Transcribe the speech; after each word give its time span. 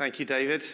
Thank 0.00 0.18
you, 0.18 0.24
David. 0.24 0.64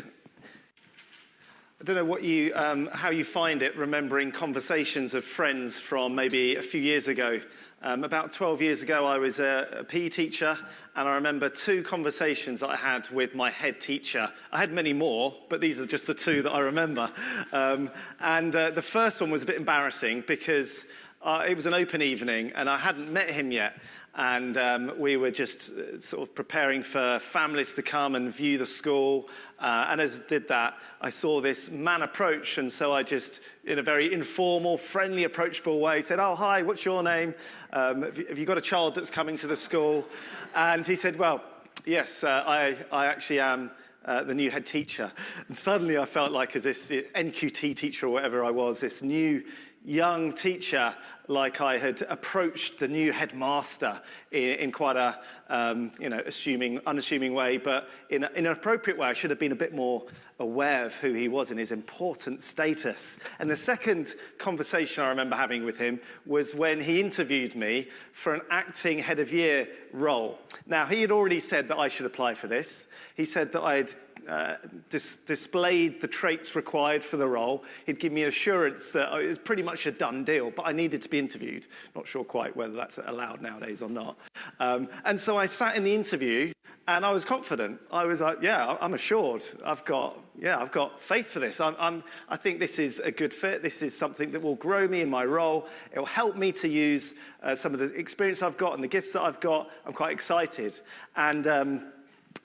I 1.80 1.84
don't 1.84 1.96
know 1.96 2.04
what 2.04 2.22
you, 2.22 2.52
um, 2.54 2.88
how 2.92 3.10
you 3.10 3.24
find 3.24 3.60
it 3.60 3.76
remembering 3.76 4.30
conversations 4.30 5.14
of 5.14 5.24
friends 5.24 5.80
from 5.80 6.14
maybe 6.14 6.54
a 6.54 6.62
few 6.62 6.80
years 6.80 7.08
ago. 7.08 7.40
Um, 7.82 8.04
about 8.04 8.30
12 8.30 8.62
years 8.62 8.82
ago, 8.84 9.04
I 9.04 9.18
was 9.18 9.40
a, 9.40 9.78
a 9.80 9.82
PE 9.82 10.10
teacher, 10.10 10.56
and 10.94 11.08
I 11.08 11.16
remember 11.16 11.48
two 11.48 11.82
conversations 11.82 12.60
that 12.60 12.70
I 12.70 12.76
had 12.76 13.10
with 13.10 13.34
my 13.34 13.50
head 13.50 13.80
teacher. 13.80 14.30
I 14.52 14.60
had 14.60 14.70
many 14.70 14.92
more, 14.92 15.34
but 15.48 15.60
these 15.60 15.80
are 15.80 15.86
just 15.86 16.06
the 16.06 16.14
two 16.14 16.42
that 16.42 16.52
I 16.52 16.60
remember. 16.60 17.10
Um, 17.52 17.90
and 18.20 18.54
uh, 18.54 18.70
the 18.70 18.80
first 18.80 19.20
one 19.20 19.32
was 19.32 19.42
a 19.42 19.46
bit 19.46 19.56
embarrassing 19.56 20.22
because 20.28 20.86
uh, 21.20 21.44
it 21.48 21.56
was 21.56 21.66
an 21.66 21.74
open 21.74 22.00
evening, 22.00 22.52
and 22.54 22.70
I 22.70 22.78
hadn't 22.78 23.12
met 23.12 23.28
him 23.28 23.50
yet 23.50 23.76
and 24.16 24.56
um, 24.56 24.92
we 24.98 25.18
were 25.18 25.30
just 25.30 25.72
uh, 25.72 25.98
sort 25.98 26.26
of 26.26 26.34
preparing 26.34 26.82
for 26.82 27.18
families 27.18 27.74
to 27.74 27.82
come 27.82 28.14
and 28.14 28.34
view 28.34 28.56
the 28.56 28.64
school. 28.64 29.28
Uh, 29.58 29.88
and 29.90 30.00
as 30.00 30.22
I 30.22 30.28
did 30.28 30.48
that, 30.48 30.78
I 31.02 31.10
saw 31.10 31.42
this 31.42 31.70
man 31.70 32.00
approach, 32.00 32.56
and 32.56 32.72
so 32.72 32.94
I 32.94 33.02
just, 33.02 33.40
in 33.64 33.78
a 33.78 33.82
very 33.82 34.12
informal, 34.12 34.78
friendly, 34.78 35.24
approachable 35.24 35.80
way, 35.80 36.00
said, 36.00 36.18
"Oh, 36.18 36.34
hi, 36.34 36.62
what's 36.62 36.84
your 36.84 37.02
name? 37.02 37.34
Um, 37.74 38.02
have, 38.02 38.38
you, 38.38 38.46
got 38.46 38.56
a 38.56 38.62
child 38.62 38.94
that's 38.94 39.10
coming 39.10 39.36
to 39.36 39.46
the 39.46 39.56
school?" 39.56 40.06
And 40.54 40.86
he 40.86 40.96
said, 40.96 41.18
"Well, 41.18 41.44
yes, 41.84 42.24
uh, 42.24 42.42
I, 42.46 42.78
I 42.90 43.06
actually 43.06 43.40
am." 43.40 43.70
Uh, 44.04 44.22
the 44.22 44.36
new 44.36 44.52
head 44.52 44.64
teacher. 44.64 45.10
And 45.48 45.56
suddenly 45.56 45.98
I 45.98 46.04
felt 46.04 46.30
like, 46.30 46.54
as 46.54 46.62
this 46.62 46.92
NQT 46.92 47.74
teacher 47.74 48.06
or 48.06 48.10
whatever 48.10 48.44
I 48.44 48.52
was, 48.52 48.78
this 48.78 49.02
new 49.02 49.42
young 49.86 50.32
teacher 50.32 50.94
like 51.28 51.60
I 51.60 51.78
had 51.78 52.02
approached 52.08 52.80
the 52.80 52.88
new 52.88 53.12
headmaster 53.12 54.00
in, 54.32 54.42
in 54.42 54.72
quite 54.72 54.96
a, 54.96 55.18
um, 55.48 55.92
you 56.00 56.08
know, 56.08 56.20
assuming, 56.26 56.80
unassuming 56.86 57.34
way, 57.34 57.56
but 57.56 57.88
in, 58.10 58.24
a, 58.24 58.30
in 58.34 58.46
an 58.46 58.52
appropriate 58.52 58.98
way. 58.98 59.06
I 59.08 59.12
should 59.12 59.30
have 59.30 59.38
been 59.38 59.52
a 59.52 59.56
bit 59.56 59.72
more 59.72 60.04
aware 60.38 60.84
of 60.84 60.94
who 60.96 61.12
he 61.12 61.28
was 61.28 61.50
and 61.50 61.58
his 61.58 61.72
important 61.72 62.40
status. 62.40 63.18
And 63.38 63.48
the 63.48 63.56
second 63.56 64.14
conversation 64.38 65.04
I 65.04 65.10
remember 65.10 65.36
having 65.36 65.64
with 65.64 65.78
him 65.78 66.00
was 66.26 66.54
when 66.54 66.80
he 66.80 67.00
interviewed 67.00 67.54
me 67.54 67.88
for 68.12 68.34
an 68.34 68.42
acting 68.50 68.98
head 68.98 69.20
of 69.20 69.32
year 69.32 69.68
role. 69.92 70.38
Now, 70.66 70.86
he 70.86 71.00
had 71.00 71.12
already 71.12 71.40
said 71.40 71.68
that 71.68 71.78
I 71.78 71.88
should 71.88 72.06
apply 72.06 72.34
for 72.34 72.48
this. 72.48 72.88
He 73.14 73.24
said 73.24 73.52
that 73.52 73.62
I 73.62 73.76
had 73.76 73.90
uh, 74.28 74.56
dis- 74.90 75.18
displayed 75.18 76.00
the 76.00 76.08
traits 76.08 76.56
required 76.56 77.04
for 77.04 77.16
the 77.16 77.26
role. 77.26 77.64
He'd 77.86 78.00
give 78.00 78.12
me 78.12 78.24
assurance 78.24 78.92
that 78.92 79.12
it 79.20 79.26
was 79.26 79.38
pretty 79.38 79.62
much 79.62 79.86
a 79.86 79.92
done 79.92 80.24
deal, 80.24 80.50
but 80.50 80.66
I 80.66 80.72
needed 80.72 81.02
to 81.02 81.08
be 81.08 81.18
interviewed. 81.18 81.66
Not 81.94 82.06
sure 82.06 82.24
quite 82.24 82.56
whether 82.56 82.74
that's 82.74 82.98
allowed 82.98 83.42
nowadays 83.42 83.82
or 83.82 83.88
not. 83.88 84.16
Um, 84.60 84.88
and 85.04 85.18
so 85.18 85.36
I 85.36 85.46
sat 85.46 85.76
in 85.76 85.84
the 85.84 85.94
interview 85.94 86.52
and 86.88 87.04
I 87.04 87.12
was 87.12 87.24
confident. 87.24 87.80
I 87.90 88.04
was 88.04 88.20
like, 88.20 88.38
yeah, 88.42 88.76
I'm 88.80 88.94
assured. 88.94 89.44
I've 89.64 89.84
got, 89.84 90.18
yeah, 90.38 90.58
I've 90.58 90.70
got 90.70 91.00
faith 91.02 91.26
for 91.26 91.40
this. 91.40 91.60
I'm, 91.60 91.74
I'm, 91.78 92.04
i 92.28 92.36
think 92.36 92.60
this 92.60 92.78
is 92.78 93.00
a 93.00 93.10
good 93.10 93.34
fit. 93.34 93.62
This 93.62 93.82
is 93.82 93.96
something 93.96 94.30
that 94.32 94.40
will 94.40 94.54
grow 94.54 94.86
me 94.86 95.00
in 95.00 95.10
my 95.10 95.24
role. 95.24 95.66
It 95.92 95.98
will 95.98 96.06
help 96.06 96.36
me 96.36 96.52
to 96.52 96.68
use 96.68 97.14
uh, 97.42 97.56
some 97.56 97.74
of 97.74 97.80
the 97.80 97.86
experience 97.94 98.40
I've 98.40 98.56
got 98.56 98.74
and 98.74 98.84
the 98.84 98.88
gifts 98.88 99.12
that 99.14 99.22
I've 99.22 99.40
got. 99.40 99.68
I'm 99.84 99.94
quite 99.94 100.12
excited. 100.12 100.80
And, 101.16 101.46
um, 101.46 101.92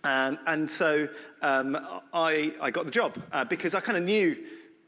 and, 0.04 0.38
and 0.48 0.70
so 0.70 1.08
um, 1.42 1.78
I, 2.14 2.54
I 2.62 2.72
got 2.72 2.86
the 2.86 2.92
job 2.92 3.18
uh, 3.32 3.46
because 3.46 3.76
I 3.76 3.82
kind 3.82 3.98
of 3.98 4.04
knew 4.04 4.36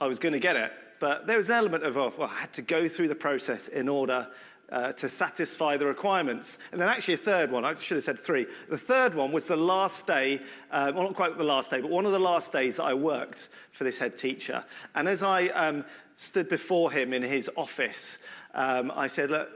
I 0.01 0.07
was 0.07 0.19
going 0.19 0.33
to 0.33 0.39
get 0.39 0.55
it. 0.55 0.71
But 0.99 1.27
there 1.27 1.37
was 1.37 1.49
an 1.49 1.55
element 1.55 1.83
of, 1.83 1.97
oh, 1.97 2.13
well, 2.17 2.29
I 2.29 2.41
had 2.41 2.53
to 2.53 2.61
go 2.61 2.87
through 2.87 3.09
the 3.09 3.15
process 3.15 3.67
in 3.67 3.89
order 3.89 4.27
uh, 4.71 4.91
to 4.93 5.07
satisfy 5.07 5.77
the 5.77 5.85
requirements. 5.85 6.57
And 6.71 6.81
then 6.81 6.89
actually 6.89 7.15
a 7.15 7.17
third 7.17 7.51
one, 7.51 7.63
I 7.63 7.75
should 7.75 7.95
have 7.95 8.03
said 8.03 8.17
three. 8.17 8.47
The 8.69 8.77
third 8.77 9.13
one 9.13 9.31
was 9.31 9.45
the 9.45 9.57
last 9.57 10.07
day, 10.07 10.39
uh, 10.71 10.91
well, 10.95 11.03
not 11.03 11.15
quite 11.15 11.37
the 11.37 11.43
last 11.43 11.69
day, 11.69 11.81
but 11.81 11.91
one 11.91 12.05
of 12.05 12.11
the 12.11 12.19
last 12.19 12.51
days 12.51 12.77
that 12.77 12.83
I 12.83 12.93
worked 12.93 13.49
for 13.71 13.83
this 13.83 13.99
head 13.99 14.17
teacher. 14.17 14.63
And 14.95 15.07
as 15.07 15.21
I 15.21 15.47
um, 15.47 15.85
stood 16.13 16.49
before 16.49 16.91
him 16.91 17.13
in 17.13 17.21
his 17.21 17.51
office, 17.55 18.17
um, 18.55 18.91
I 18.95 19.07
said, 19.07 19.29
look, 19.29 19.49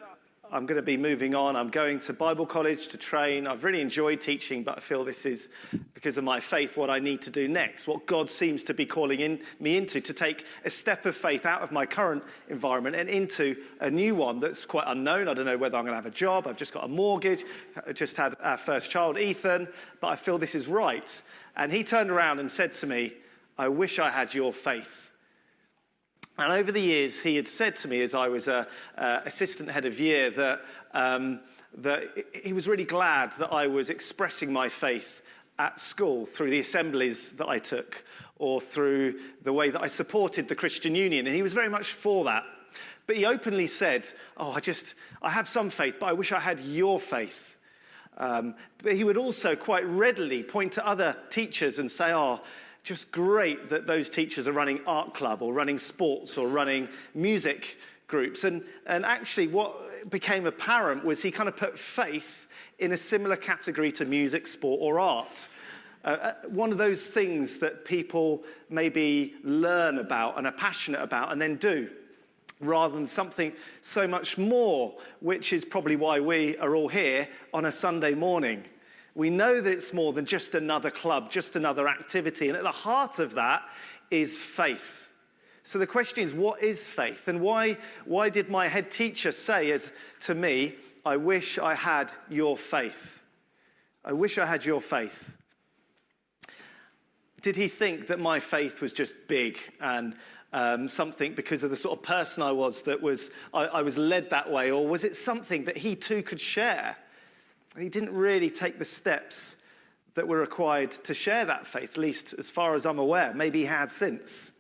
I'm 0.50 0.66
going 0.66 0.78
to 0.78 0.82
be 0.82 0.96
moving 0.96 1.36
on. 1.36 1.56
I'm 1.58 1.70
going 1.70 2.00
to 2.00 2.14
Bible 2.14 2.46
college 2.46 2.88
to 2.90 2.98
train. 2.98 3.48
I've 3.48 3.66
really 3.66 3.82
enjoyed 3.82 4.22
teaching, 4.22 4.64
but 4.64 4.78
I 4.78 4.80
feel 4.80 5.04
this 5.04 5.26
is 5.26 5.50
because 5.94 6.18
of 6.18 6.24
my 6.24 6.40
faith 6.40 6.78
what 6.78 6.90
I 6.90 7.00
need 7.00 7.22
to 7.24 7.30
do 7.30 7.50
next, 7.50 7.86
what 7.86 8.06
God 8.06 8.30
seems 8.30 8.64
to 8.66 8.74
be 8.74 8.86
calling 8.86 9.20
in, 9.20 9.42
me 9.60 9.76
into, 9.76 10.00
to 10.00 10.14
take 10.14 10.46
a 10.64 10.70
step 10.70 11.06
of 11.06 11.18
faith 11.18 11.46
out 11.46 11.64
of 11.64 11.72
my 11.74 11.86
current 11.86 12.24
environment 12.48 12.96
and 12.96 13.10
into 13.10 13.58
a 13.82 13.92
new 13.92 14.16
one 14.16 14.40
that's 14.40 14.66
quite 14.66 14.86
unknown. 14.88 15.28
I 15.28 15.34
don't 15.34 15.46
know 15.46 15.58
whether 15.58 15.78
I'm 15.78 15.84
going 15.84 15.92
to 15.92 16.02
have 16.02 16.06
a 16.06 16.12
job. 16.12 16.48
I've 16.48 16.58
just 16.58 16.74
got 16.74 16.86
a 16.86 16.88
mortgage. 16.88 17.44
I 17.86 17.92
just 17.92 18.16
had 18.16 18.36
our 18.42 18.58
first 18.58 18.90
child, 18.90 19.18
Ethan, 19.18 19.68
but 20.00 20.08
I 20.08 20.16
feel 20.16 20.38
this 20.38 20.56
is 20.56 20.70
right. 20.70 21.22
And 21.58 21.74
he 21.74 21.84
turned 21.84 22.10
around 22.10 22.40
and 22.40 22.50
said 22.50 22.72
to 22.74 22.88
me, 22.88 23.14
I 23.58 23.68
wish 23.68 24.00
I 24.00 24.12
had 24.12 24.34
your 24.34 24.54
faith. 24.54 25.12
And 26.38 26.52
over 26.52 26.72
the 26.72 26.82
years, 26.82 27.20
he 27.20 27.36
had 27.36 27.48
said 27.48 27.76
to 27.78 27.88
me 27.88 28.02
as 28.02 28.14
I 28.14 28.28
was 28.28 28.48
a, 28.48 28.68
assistant 28.96 29.72
head 29.72 29.86
of 29.86 30.00
year 30.00 30.30
that, 30.32 30.62
um, 30.94 31.40
that 31.78 32.04
he 32.44 32.54
was 32.54 32.68
really 32.68 32.84
glad 32.84 33.34
that 33.40 33.52
I 33.52 33.68
was 33.68 33.90
expressing 33.90 34.54
my 34.54 34.70
faith 34.70 35.24
at 35.58 35.80
school 35.80 36.26
through 36.26 36.52
the 36.52 36.60
assemblies 36.60 37.32
that 37.34 37.50
I 37.50 37.58
took 37.58 38.04
or 38.38 38.62
through 38.62 39.20
the 39.44 39.54
way 39.54 39.72
that 39.72 39.82
I 39.82 39.88
supported 39.88 40.48
the 40.48 40.56
Christian 40.56 40.94
Union. 40.94 41.26
And 41.26 41.36
he 41.36 41.42
was 41.42 41.54
very 41.54 41.70
much 41.70 41.92
for 41.92 42.26
that. 42.26 42.44
But 43.08 43.16
he 43.16 43.26
openly 43.26 43.68
said, 43.68 44.08
Oh, 44.36 44.52
I 44.52 44.60
just, 44.60 44.94
I 45.22 45.32
have 45.32 45.48
some 45.48 45.70
faith, 45.70 45.96
but 46.00 46.08
I 46.08 46.14
wish 46.14 46.32
I 46.32 46.40
had 46.40 46.60
your 46.60 47.00
faith. 47.00 47.58
Um, 48.18 48.56
but 48.84 48.94
he 48.94 49.04
would 49.04 49.18
also 49.18 49.56
quite 49.56 49.86
readily 49.86 50.44
point 50.44 50.74
to 50.74 50.86
other 50.86 51.16
teachers 51.30 51.80
and 51.80 51.90
say, 51.90 52.14
Oh, 52.14 52.42
just 52.88 53.12
great 53.12 53.70
that 53.70 53.86
those 53.86 54.10
teachers 54.10 54.48
are 54.48 54.54
running 54.54 54.80
art 54.88 55.14
club 55.14 55.42
or 55.42 55.54
running 55.54 55.78
sports 55.78 56.38
or 56.38 56.48
running 56.48 56.88
music 57.14 57.78
groups. 58.08 58.46
And, 58.46 58.64
and 58.86 59.06
actually, 59.06 59.48
what 59.48 60.10
became 60.10 60.46
apparent 60.46 61.04
was 61.04 61.22
he 61.22 61.30
kind 61.30 61.50
of 61.50 61.58
put 61.58 61.78
faith 61.78 62.48
in 62.80 62.94
a 62.94 62.98
similar 62.98 63.36
category 63.36 63.92
to 63.92 64.06
music, 64.06 64.48
sport, 64.48 64.80
or 64.82 65.00
art. 65.00 65.50
Uh, 66.06 66.08
uh, 66.08 66.34
one 66.48 66.72
of 66.72 66.78
those 66.78 67.08
things 67.08 67.58
that 67.58 67.84
people 67.84 68.44
maybe 68.70 69.34
learn 69.44 69.98
about 69.98 70.38
and 70.38 70.48
are 70.48 70.54
passionate 70.54 71.02
about 71.02 71.34
and 71.34 71.42
then 71.42 71.56
do, 71.58 71.90
rather 72.62 72.96
than 72.96 73.06
something 73.06 73.52
so 73.82 74.08
much 74.08 74.38
more, 74.38 74.94
which 75.20 75.52
is 75.52 75.66
probably 75.66 75.98
why 75.98 76.20
we 76.20 76.56
are 76.58 76.76
all 76.76 76.88
here 76.88 77.28
on 77.54 77.66
a 77.66 77.72
Sunday 77.72 78.14
morning. 78.14 78.64
We 79.18 79.32
know 79.32 79.60
that 79.60 79.74
it's 79.74 79.96
more 79.96 80.14
than 80.14 80.26
just 80.26 80.54
another 80.54 80.92
club, 80.92 81.32
just 81.32 81.56
another 81.56 81.88
activity. 81.88 82.50
And 82.50 82.56
at 82.56 82.62
the 82.62 82.70
heart 82.70 83.18
of 83.18 83.34
that 83.34 83.64
is 84.12 84.38
faith. 84.38 85.10
So 85.64 85.80
the 85.80 85.88
question 85.88 86.22
is, 86.22 86.36
what 86.36 86.62
is 86.62 86.88
faith? 86.88 87.28
And 87.28 87.42
why, 87.42 87.78
why 88.06 88.30
did 88.30 88.48
my 88.48 88.68
head 88.68 88.92
teacher 88.92 89.32
say 89.32 89.72
as, 89.72 89.92
to 90.20 90.36
me, 90.36 90.76
I 91.04 91.18
wish 91.18 91.58
I 91.58 91.74
had 91.74 92.12
your 92.30 92.60
faith? 92.60 93.24
I 94.06 94.14
wish 94.14 94.38
I 94.38 94.46
had 94.46 94.64
your 94.64 94.82
faith. 94.82 95.36
Did 97.42 97.56
he 97.56 97.70
think 97.70 98.06
that 98.08 98.20
my 98.20 98.40
faith 98.40 98.82
was 98.82 98.94
just 98.94 99.16
big 99.28 99.58
and 99.82 100.16
um, 100.54 100.88
something 100.88 101.34
because 101.34 101.64
of 101.64 101.72
the 101.72 101.76
sort 101.76 101.98
of 101.98 102.04
person 102.04 102.44
I 102.44 102.52
was 102.52 102.84
that 102.84 103.02
was 103.02 103.32
I, 103.52 103.66
I 103.66 103.82
was 103.82 103.98
led 103.98 104.30
that 104.30 104.52
way, 104.52 104.70
or 104.70 104.88
was 104.88 105.04
it 105.04 105.16
something 105.16 105.66
that 105.66 105.78
he 105.78 105.96
too 105.96 106.22
could 106.22 106.40
share? 106.40 106.98
He 107.78 107.90
didn't 107.90 108.14
really 108.14 108.50
take 108.50 108.78
the 108.78 108.86
steps 108.86 109.58
that 110.16 110.28
were 110.28 110.40
required 110.40 110.92
to 110.92 111.14
share 111.14 111.46
that 111.46 111.68
faith, 111.68 111.92
at 111.92 111.98
least 111.98 112.34
as 112.38 112.50
far 112.50 112.74
as 112.74 112.86
I'm 112.86 112.98
aware. 112.98 113.34
Maybe 113.36 113.60
he 113.60 113.66
has 113.66 113.92
since. 113.92 114.54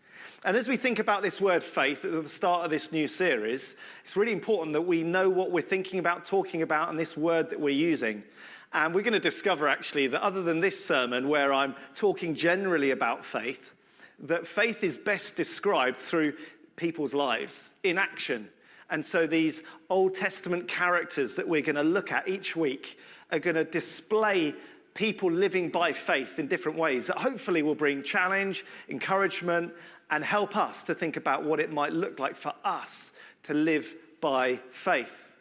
And 0.45 0.55
as 0.55 0.67
we 0.67 0.77
think 0.77 0.99
about 0.99 1.23
this 1.23 1.41
word 1.41 1.63
faith 1.63 2.05
at 2.05 2.11
the 2.11 2.29
start 2.29 2.63
of 2.63 2.69
this 2.69 2.91
new 2.91 3.07
series, 3.07 3.75
it's 4.03 4.15
really 4.15 4.33
important 4.33 4.73
that 4.73 4.83
we 4.83 5.01
know 5.01 5.31
what 5.31 5.51
we're 5.51 5.61
thinking 5.61 5.97
about, 5.97 6.25
talking 6.25 6.61
about, 6.61 6.89
and 6.89 6.99
this 6.99 7.17
word 7.17 7.49
that 7.49 7.59
we're 7.59 7.69
using. 7.69 8.23
And 8.71 8.93
we're 8.93 9.01
going 9.01 9.13
to 9.13 9.19
discover 9.19 9.67
actually 9.67 10.07
that 10.07 10.21
other 10.21 10.43
than 10.43 10.59
this 10.59 10.85
sermon, 10.85 11.27
where 11.27 11.51
I'm 11.51 11.75
talking 11.95 12.35
generally 12.35 12.91
about 12.91 13.25
faith, 13.25 13.73
that 14.19 14.45
faith 14.45 14.83
is 14.83 14.99
best 14.99 15.35
described 15.35 15.97
through 15.97 16.33
people's 16.75 17.15
lives 17.15 17.73
in 17.83 17.97
action 17.97 18.49
and 18.89 19.03
so 19.03 19.27
these 19.27 19.63
Old 19.89 20.15
Testament 20.15 20.67
characters 20.67 21.35
that 21.35 21.47
we're 21.47 21.61
going 21.61 21.75
to 21.75 21.83
look 21.83 22.11
at 22.11 22.27
each 22.27 22.55
week 22.55 22.97
are 23.31 23.39
going 23.39 23.55
to 23.55 23.63
display 23.63 24.53
people 24.93 25.31
living 25.31 25.69
by 25.69 25.93
faith 25.93 26.39
in 26.39 26.47
different 26.47 26.77
ways 26.77 27.07
that 27.07 27.17
hopefully 27.17 27.61
will 27.61 27.75
bring 27.75 28.01
challenge, 28.01 28.65
encouragement, 28.89 29.71
and 30.09 30.23
help 30.23 30.55
us 30.55 30.83
to 30.85 30.95
think 30.95 31.17
about 31.17 31.43
what 31.43 31.59
it 31.59 31.71
might 31.71 31.93
look 31.93 32.19
like 32.19 32.35
for 32.35 32.53
us 32.63 33.11
to 33.43 33.53
live 33.53 33.93
by 34.21 34.55
faith. 34.69 35.31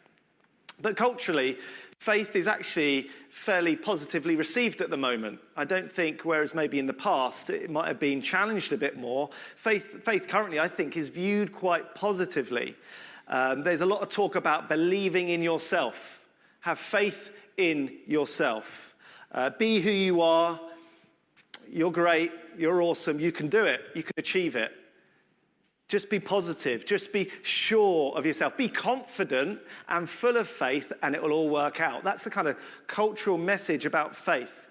But 0.81 0.95
culturally, 0.95 1.57
faith 1.97 2.35
is 2.35 2.47
actually 2.47 3.09
fairly 3.29 3.75
positively 3.75 4.35
received 4.35 4.81
at 4.81 4.89
the 4.89 4.97
moment. 4.97 5.39
I 5.55 5.63
don't 5.63 5.91
think, 5.91 6.21
whereas 6.23 6.53
maybe 6.53 6.77
in 6.77 6.85
the 6.85 6.93
past 6.93 7.49
it 7.49 7.69
might 7.69 7.87
have 7.87 7.99
been 7.99 8.21
challenged 8.21 8.71
a 8.73 8.77
bit 8.77 8.97
more, 8.97 9.29
faith, 9.55 10.03
faith 10.03 10.27
currently, 10.27 10.59
I 10.59 10.67
think, 10.67 10.95
is 10.97 11.09
viewed 11.09 11.51
quite 11.51 11.95
positively. 11.95 12.75
Um, 13.27 13.63
there's 13.63 13.81
a 13.81 13.85
lot 13.85 14.01
of 14.01 14.09
talk 14.09 14.35
about 14.35 14.69
believing 14.69 15.29
in 15.29 15.41
yourself. 15.41 16.21
Have 16.61 16.79
faith 16.79 17.31
in 17.57 17.97
yourself. 18.05 18.95
Uh, 19.31 19.49
be 19.49 19.81
who 19.81 19.91
you 19.91 20.21
are. 20.21 20.59
you're 21.69 21.91
great, 21.91 22.31
you're 22.57 22.81
awesome, 22.81 23.19
you 23.19 23.31
can 23.31 23.49
do 23.49 23.65
it, 23.65 23.81
you 23.93 24.03
can 24.03 24.13
achieve 24.17 24.55
it. 24.55 24.71
Just 25.87 26.09
be 26.09 26.19
positive, 26.19 26.85
just 26.85 27.13
be 27.13 27.29
sure 27.43 28.15
of 28.17 28.25
yourself, 28.25 28.57
be 28.57 28.67
confident 28.67 29.59
and 29.87 30.09
full 30.09 30.35
of 30.37 30.47
faith, 30.47 30.91
and 31.01 31.15
it 31.15 31.21
will 31.21 31.31
all 31.31 31.49
work 31.49 31.79
out. 31.79 32.03
That's 32.03 32.23
the 32.23 32.29
kind 32.29 32.47
of 32.47 32.57
cultural 32.87 33.37
message 33.37 33.85
about 33.85 34.15
faith. 34.15 34.67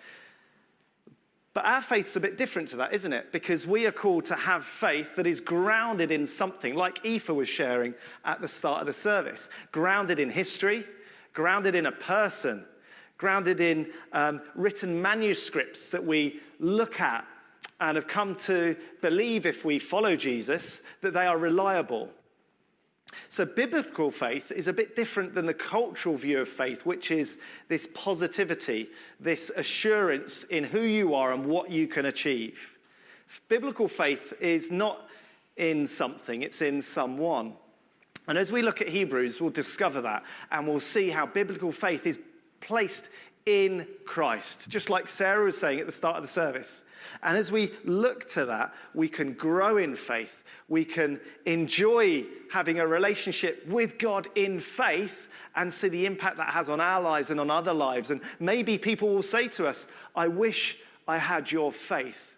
But 1.54 1.64
our 1.64 1.80
faith's 1.80 2.16
a 2.16 2.20
bit 2.20 2.36
different 2.36 2.68
to 2.68 2.76
that, 2.76 2.92
isn't 2.92 3.14
it? 3.14 3.32
Because 3.32 3.66
we 3.66 3.86
are 3.86 3.92
called 3.92 4.26
to 4.26 4.34
have 4.34 4.62
faith 4.62 5.16
that 5.16 5.26
is 5.26 5.40
grounded 5.40 6.12
in 6.12 6.26
something, 6.26 6.74
like 6.74 7.02
Aoife 7.02 7.30
was 7.30 7.48
sharing 7.48 7.94
at 8.26 8.42
the 8.42 8.48
start 8.48 8.82
of 8.82 8.86
the 8.86 8.92
service 8.92 9.48
grounded 9.72 10.18
in 10.18 10.28
history, 10.28 10.84
grounded 11.32 11.74
in 11.74 11.86
a 11.86 11.92
person, 11.92 12.62
grounded 13.18 13.60
in 13.60 13.88
um, 14.12 14.40
written 14.54 15.00
manuscripts 15.00 15.88
that 15.90 16.04
we 16.04 16.40
look 16.58 17.00
at 17.00 17.26
and 17.80 17.96
have 17.96 18.06
come 18.06 18.34
to 18.34 18.76
believe, 19.02 19.46
if 19.46 19.64
we 19.64 19.78
follow 19.78 20.16
Jesus, 20.16 20.82
that 21.02 21.12
they 21.12 21.26
are 21.26 21.38
reliable. 21.38 22.08
So, 23.28 23.44
biblical 23.44 24.10
faith 24.10 24.52
is 24.52 24.68
a 24.68 24.72
bit 24.72 24.96
different 24.96 25.34
than 25.34 25.46
the 25.46 25.54
cultural 25.54 26.16
view 26.16 26.40
of 26.40 26.48
faith, 26.48 26.84
which 26.84 27.10
is 27.10 27.38
this 27.68 27.86
positivity, 27.94 28.88
this 29.20 29.50
assurance 29.56 30.44
in 30.44 30.64
who 30.64 30.80
you 30.80 31.14
are 31.14 31.32
and 31.32 31.46
what 31.46 31.70
you 31.70 31.86
can 31.86 32.06
achieve. 32.06 32.76
Biblical 33.48 33.88
faith 33.88 34.32
is 34.40 34.70
not 34.70 35.08
in 35.56 35.86
something, 35.86 36.42
it's 36.42 36.62
in 36.62 36.82
someone. 36.82 37.54
And 38.28 38.36
as 38.36 38.50
we 38.50 38.62
look 38.62 38.80
at 38.80 38.88
Hebrews, 38.88 39.40
we'll 39.40 39.50
discover 39.50 40.00
that 40.02 40.24
and 40.50 40.66
we'll 40.66 40.80
see 40.80 41.10
how 41.10 41.26
biblical 41.26 41.72
faith 41.72 42.06
is 42.06 42.18
placed 42.66 43.08
in 43.46 43.86
Christ, 44.04 44.68
just 44.68 44.90
like 44.90 45.06
Sarah 45.06 45.44
was 45.44 45.56
saying 45.56 45.78
at 45.78 45.86
the 45.86 45.92
start 45.92 46.16
of 46.16 46.22
the 46.22 46.28
service. 46.28 46.82
And 47.22 47.38
as 47.38 47.52
we 47.52 47.70
look 47.84 48.28
to 48.30 48.44
that, 48.46 48.74
we 48.92 49.08
can 49.08 49.34
grow 49.34 49.76
in 49.76 49.94
faith. 49.94 50.42
We 50.68 50.84
can 50.84 51.20
enjoy 51.44 52.24
having 52.50 52.80
a 52.80 52.86
relationship 52.86 53.64
with 53.68 53.98
God 53.98 54.26
in 54.34 54.58
faith 54.58 55.28
and 55.54 55.72
see 55.72 55.88
the 55.88 56.06
impact 56.06 56.38
that 56.38 56.50
has 56.50 56.68
on 56.68 56.80
our 56.80 57.00
lives 57.00 57.30
and 57.30 57.38
on 57.38 57.50
other 57.50 57.72
lives. 57.72 58.10
And 58.10 58.20
maybe 58.40 58.78
people 58.78 59.10
will 59.10 59.22
say 59.22 59.46
to 59.48 59.68
us, 59.68 59.86
I 60.16 60.26
wish 60.26 60.78
I 61.06 61.18
had 61.18 61.50
your 61.50 61.70
faith. 61.70 62.36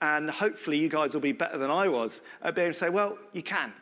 And 0.00 0.30
hopefully, 0.30 0.78
you 0.78 0.88
guys 0.88 1.12
will 1.12 1.20
be 1.20 1.32
better 1.32 1.58
than 1.58 1.70
I 1.70 1.88
was 1.88 2.22
at 2.40 2.54
being 2.54 2.66
able 2.66 2.72
to 2.72 2.78
say, 2.78 2.88
Well, 2.88 3.18
you 3.32 3.42
can. 3.42 3.72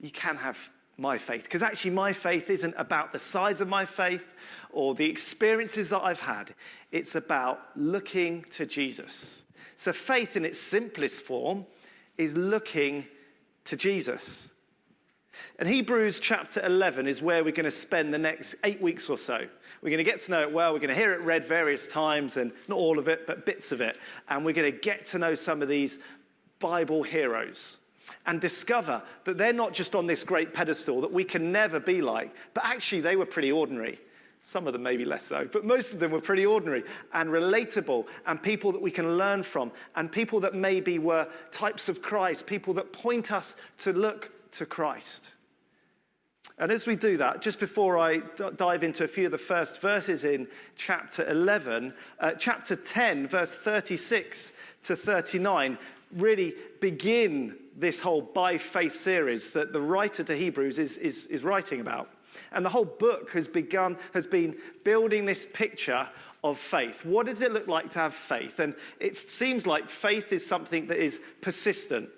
You 0.00 0.10
can 0.10 0.36
have 0.36 0.56
my 1.00 1.16
faith. 1.16 1.44
Because 1.44 1.62
actually, 1.62 1.92
my 1.92 2.12
faith 2.12 2.50
isn't 2.50 2.74
about 2.76 3.12
the 3.12 3.18
size 3.18 3.60
of 3.60 3.68
my 3.68 3.84
faith 3.84 4.34
or 4.70 4.94
the 4.94 5.06
experiences 5.06 5.88
that 5.90 6.02
I've 6.02 6.20
had, 6.20 6.54
it's 6.92 7.14
about 7.14 7.60
looking 7.74 8.44
to 8.50 8.66
Jesus. 8.66 9.44
So, 9.76 9.92
faith 9.92 10.36
in 10.36 10.44
its 10.44 10.60
simplest 10.60 11.24
form 11.24 11.66
is 12.18 12.36
looking 12.36 13.06
to 13.64 13.76
Jesus. 13.76 14.52
And 15.58 15.68
Hebrews 15.68 16.20
chapter 16.20 16.64
11 16.66 17.06
is 17.06 17.22
where 17.22 17.42
we're 17.42 17.52
going 17.52 17.64
to 17.64 17.70
spend 17.70 18.12
the 18.12 18.18
next 18.18 18.56
eight 18.64 18.82
weeks 18.82 19.08
or 19.08 19.16
so. 19.16 19.38
We're 19.80 19.90
going 19.90 20.04
to 20.04 20.10
get 20.10 20.20
to 20.22 20.30
know 20.32 20.42
it 20.42 20.52
well. 20.52 20.72
We're 20.72 20.80
going 20.80 20.90
to 20.90 20.94
hear 20.94 21.14
it 21.14 21.20
read 21.22 21.46
various 21.46 21.88
times, 21.88 22.36
and 22.36 22.52
not 22.68 22.76
all 22.76 22.98
of 22.98 23.08
it, 23.08 23.26
but 23.26 23.46
bits 23.46 23.72
of 23.72 23.80
it. 23.80 23.96
And 24.28 24.44
we're 24.44 24.52
going 24.52 24.70
to 24.70 24.78
get 24.78 25.06
to 25.06 25.18
know 25.18 25.34
some 25.34 25.62
of 25.62 25.68
these 25.68 25.98
Bible 26.58 27.02
heroes 27.02 27.78
and 28.26 28.40
discover 28.40 29.02
that 29.24 29.38
they're 29.38 29.52
not 29.52 29.72
just 29.72 29.94
on 29.94 30.06
this 30.06 30.24
great 30.24 30.52
pedestal 30.52 31.00
that 31.00 31.12
we 31.12 31.24
can 31.24 31.52
never 31.52 31.80
be 31.80 32.02
like, 32.02 32.34
but 32.54 32.64
actually 32.64 33.00
they 33.00 33.16
were 33.16 33.26
pretty 33.26 33.52
ordinary. 33.52 33.98
Some 34.42 34.66
of 34.66 34.72
them 34.72 34.82
maybe 34.82 35.04
less 35.04 35.24
so, 35.24 35.46
but 35.52 35.64
most 35.64 35.92
of 35.92 36.00
them 36.00 36.12
were 36.12 36.20
pretty 36.20 36.46
ordinary 36.46 36.84
and 37.12 37.28
relatable 37.28 38.06
and 38.26 38.42
people 38.42 38.72
that 38.72 38.80
we 38.80 38.90
can 38.90 39.18
learn 39.18 39.42
from 39.42 39.70
and 39.96 40.10
people 40.10 40.40
that 40.40 40.54
maybe 40.54 40.98
were 40.98 41.28
types 41.50 41.88
of 41.90 42.00
Christ, 42.00 42.46
people 42.46 42.72
that 42.74 42.92
point 42.92 43.32
us 43.32 43.56
to 43.78 43.92
look 43.92 44.30
to 44.52 44.64
Christ. 44.64 45.34
And 46.60 46.70
as 46.70 46.86
we 46.86 46.96
do 46.96 47.16
that, 47.16 47.40
just 47.40 47.58
before 47.58 47.98
I 47.98 48.18
d- 48.18 48.50
dive 48.56 48.82
into 48.82 49.04
a 49.04 49.08
few 49.08 49.26
of 49.26 49.32
the 49.32 49.38
first 49.38 49.80
verses 49.80 50.24
in 50.24 50.46
chapter 50.76 51.26
11, 51.28 51.94
uh, 52.18 52.32
chapter 52.32 52.76
10, 52.76 53.28
verse 53.28 53.54
36 53.54 54.52
to 54.82 54.96
39, 54.96 55.78
really 56.16 56.54
begin 56.80 57.56
this 57.80 58.00
whole 58.00 58.20
by 58.20 58.58
faith 58.58 58.94
series 58.94 59.52
that 59.52 59.72
the 59.72 59.80
writer 59.80 60.22
to 60.22 60.36
Hebrews 60.36 60.78
is, 60.78 60.98
is, 60.98 61.26
is 61.26 61.42
writing 61.42 61.80
about. 61.80 62.10
And 62.52 62.64
the 62.64 62.68
whole 62.68 62.84
book 62.84 63.30
has 63.32 63.48
begun, 63.48 63.96
has 64.14 64.26
been 64.26 64.56
building 64.84 65.24
this 65.24 65.46
picture 65.46 66.08
of 66.44 66.58
faith. 66.58 67.04
What 67.04 67.26
does 67.26 67.42
it 67.42 67.52
look 67.52 67.66
like 67.66 67.90
to 67.90 67.98
have 68.00 68.14
faith? 68.14 68.60
And 68.60 68.74
it 68.98 69.16
seems 69.16 69.66
like 69.66 69.88
faith 69.88 70.32
is 70.32 70.46
something 70.46 70.86
that 70.88 70.98
is 70.98 71.20
persistent, 71.40 72.08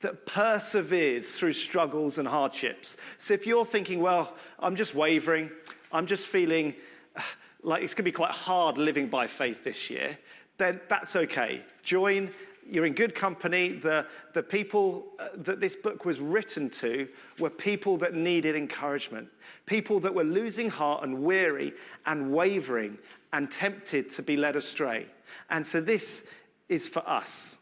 that 0.00 0.26
perseveres 0.26 1.38
through 1.38 1.52
struggles 1.54 2.18
and 2.18 2.26
hardships. 2.26 2.96
So 3.18 3.34
if 3.34 3.46
you're 3.46 3.64
thinking, 3.64 4.00
well, 4.00 4.36
I'm 4.58 4.76
just 4.76 4.94
wavering, 4.94 5.50
I'm 5.92 6.06
just 6.06 6.26
feeling 6.26 6.74
like 7.62 7.82
it's 7.82 7.94
going 7.94 8.04
to 8.04 8.10
be 8.10 8.12
quite 8.12 8.32
hard 8.32 8.76
living 8.76 9.08
by 9.08 9.28
faith 9.28 9.62
this 9.62 9.88
year, 9.88 10.18
then 10.58 10.80
that's 10.88 11.16
okay. 11.16 11.62
Join 11.82 12.30
you're 12.68 12.86
in 12.86 12.94
good 12.94 13.14
company. 13.14 13.70
The, 13.70 14.06
the 14.34 14.42
people 14.42 15.06
uh, 15.18 15.28
that 15.36 15.60
this 15.60 15.76
book 15.76 16.04
was 16.04 16.20
written 16.20 16.70
to 16.70 17.08
were 17.38 17.50
people 17.50 17.96
that 17.98 18.14
needed 18.14 18.56
encouragement, 18.56 19.28
people 19.66 20.00
that 20.00 20.14
were 20.14 20.24
losing 20.24 20.70
heart 20.70 21.02
and 21.02 21.22
weary 21.22 21.72
and 22.06 22.32
wavering 22.32 22.98
and 23.32 23.50
tempted 23.50 24.08
to 24.10 24.22
be 24.22 24.36
led 24.36 24.56
astray. 24.56 25.06
And 25.50 25.66
so 25.66 25.80
this 25.80 26.26
is 26.68 26.88
for 26.88 27.06
us. 27.08 27.58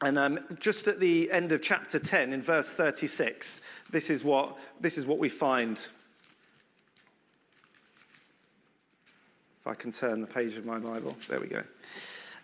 And 0.00 0.18
um, 0.18 0.40
just 0.58 0.88
at 0.88 0.98
the 0.98 1.30
end 1.30 1.52
of 1.52 1.62
chapter 1.62 1.98
10, 2.00 2.32
in 2.32 2.42
verse 2.42 2.74
36, 2.74 3.60
this 3.90 4.10
is 4.10 4.24
what, 4.24 4.58
this 4.80 4.98
is 4.98 5.06
what 5.06 5.18
we 5.18 5.28
find. 5.28 5.76
If 9.60 9.66
I 9.66 9.74
can 9.74 9.92
turn 9.92 10.20
the 10.20 10.26
page 10.26 10.56
of 10.56 10.66
my 10.66 10.80
Bible, 10.80 11.16
there 11.28 11.38
we 11.38 11.46
go. 11.46 11.62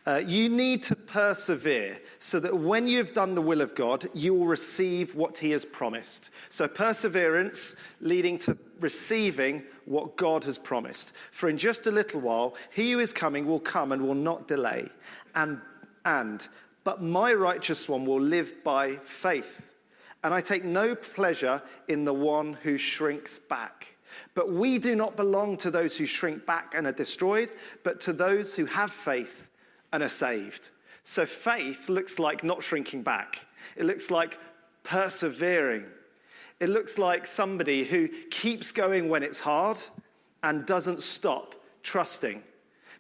Uh, 0.09 0.23
you 0.27 0.49
need 0.49 0.83
to 0.83 0.97
persevere 0.97 2.01
so 2.19 2.41
that 2.41 2.57
when 2.57 2.89
you've 2.89 3.13
done 3.13 3.35
the 3.35 3.43
will 3.43 3.61
of 3.61 3.75
God, 3.75 4.07
you 4.15 4.33
will 4.33 4.47
receive 4.47 5.15
what 5.15 5.37
He 5.37 5.51
has 5.51 5.67
promised. 5.67 6.31
So, 6.49 6.67
perseverance 6.67 7.77
leading 8.01 8.39
to 8.39 8.57
receiving 8.81 9.65
what 9.85 10.17
God 10.17 10.45
has 10.45 10.57
promised. 10.57 11.15
For 11.15 11.51
in 11.51 11.59
just 11.59 11.87
a 11.87 11.91
little 11.91 12.23
while, 12.23 12.55
He 12.73 12.93
who 12.93 13.01
is 13.01 13.13
coming 13.13 13.47
will 13.47 13.61
come 13.61 13.93
and 13.93 14.01
will 14.01 14.15
not 14.15 14.49
delay. 14.49 14.89
And, 15.35 15.61
and, 16.07 16.49
but 16.85 17.03
my 17.03 17.35
righteous 17.35 17.87
one 17.87 18.07
will 18.07 18.19
live 18.19 18.65
by 18.65 18.97
faith. 18.97 19.75
And 20.25 20.33
I 20.33 20.41
take 20.41 20.65
no 20.65 20.95
pleasure 20.95 21.61
in 21.87 22.07
the 22.07 22.15
one 22.15 22.55
who 22.55 22.79
shrinks 22.79 23.39
back. 23.39 23.95
But 24.35 24.51
we 24.51 24.79
do 24.79 24.97
not 24.97 25.17
belong 25.17 25.59
to 25.59 25.71
those 25.71 25.99
who 25.99 26.07
shrink 26.07 26.47
back 26.47 26.73
and 26.75 26.87
are 26.87 26.93
destroyed, 26.93 27.51
but 27.85 28.01
to 28.01 28.15
those 28.15 28.57
who 28.57 28.65
have 28.65 28.91
faith 28.91 29.48
and 29.93 30.03
are 30.03 30.09
saved. 30.09 30.71
So 31.03 31.27
faith 31.27 31.89
looks 31.89 32.19
like 32.19 32.45
not 32.45 32.63
shrinking 32.63 33.03
back, 33.03 33.47
it 33.77 33.85
looks 33.85 34.11
like 34.11 34.39
persevering. 34.83 35.85
It 36.61 36.71
looks 36.71 36.99
like 36.99 37.25
somebody 37.25 37.85
who 37.85 38.09
keeps 38.31 38.73
going 38.73 39.09
when 39.09 39.23
it's 39.23 39.39
hard 39.39 39.79
and 40.43 40.67
doesn't 40.67 41.03
stop 41.03 41.55
trusting 41.85 42.43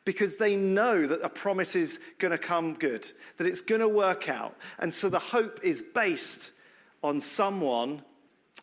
because 0.04 0.36
they 0.36 0.54
know 0.54 1.06
that 1.06 1.20
a 1.22 1.28
promise 1.28 1.74
is 1.74 1.98
going 2.18 2.30
to 2.30 2.38
come 2.38 2.74
good, 2.74 3.10
that 3.36 3.46
it's 3.46 3.60
going 3.60 3.80
to 3.80 3.88
work 3.88 4.28
out. 4.28 4.56
And 4.78 4.94
so 4.94 5.08
the 5.08 5.18
hope 5.18 5.58
is 5.62 5.82
based 5.82 6.52
on 7.02 7.20
someone 7.20 8.02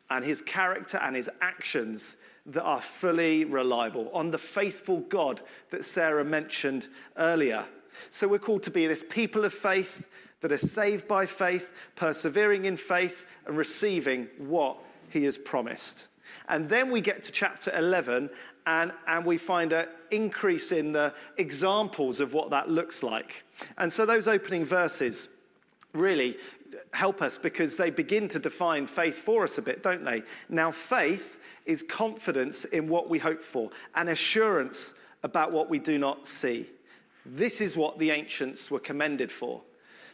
and 0.09 0.23
his 0.23 0.41
character 0.41 0.97
and 0.97 1.15
his 1.15 1.29
actions 1.41 2.17
that 2.47 2.63
are 2.63 2.81
fully 2.81 3.43
reliable, 3.43 4.09
on 4.13 4.31
the 4.31 4.37
faithful 4.37 4.99
God 5.01 5.41
that 5.71 5.83
Sarah 5.83 6.23
mentioned 6.25 6.87
earlier. 7.17 7.65
So 8.09 8.27
we're 8.27 8.39
called 8.39 8.63
to 8.63 8.71
be 8.71 8.87
this 8.87 9.03
people 9.07 9.45
of 9.45 9.53
faith 9.53 10.07
that 10.41 10.51
are 10.51 10.57
saved 10.57 11.07
by 11.07 11.25
faith, 11.25 11.91
persevering 11.95 12.65
in 12.65 12.77
faith, 12.77 13.25
and 13.45 13.57
receiving 13.57 14.27
what 14.37 14.77
he 15.09 15.23
has 15.23 15.37
promised. 15.37 16.09
And 16.47 16.69
then 16.69 16.91
we 16.91 17.01
get 17.01 17.23
to 17.23 17.31
chapter 17.31 17.75
11, 17.75 18.29
and, 18.67 18.91
and 19.07 19.25
we 19.25 19.37
find 19.37 19.73
an 19.73 19.87
increase 20.11 20.71
in 20.71 20.91
the 20.91 21.13
examples 21.37 22.19
of 22.19 22.33
what 22.33 22.49
that 22.51 22.69
looks 22.69 23.03
like. 23.03 23.43
And 23.77 23.91
so 23.91 24.05
those 24.05 24.27
opening 24.27 24.65
verses 24.65 25.29
really 25.93 26.37
help 26.93 27.21
us 27.21 27.37
because 27.37 27.77
they 27.77 27.89
begin 27.89 28.27
to 28.29 28.39
define 28.39 28.87
faith 28.87 29.17
for 29.17 29.43
us 29.43 29.57
a 29.57 29.61
bit, 29.61 29.83
don't 29.83 30.03
they? 30.03 30.23
Now, 30.49 30.71
faith 30.71 31.39
is 31.65 31.83
confidence 31.83 32.65
in 32.65 32.87
what 32.87 33.09
we 33.09 33.19
hope 33.19 33.41
for, 33.41 33.69
and 33.95 34.09
assurance 34.09 34.95
about 35.23 35.51
what 35.51 35.69
we 35.69 35.79
do 35.79 35.97
not 35.97 36.27
see. 36.27 36.67
This 37.25 37.61
is 37.61 37.75
what 37.75 37.97
the 37.97 38.11
ancients 38.11 38.69
were 38.69 38.79
commended 38.79 39.31
for. 39.31 39.61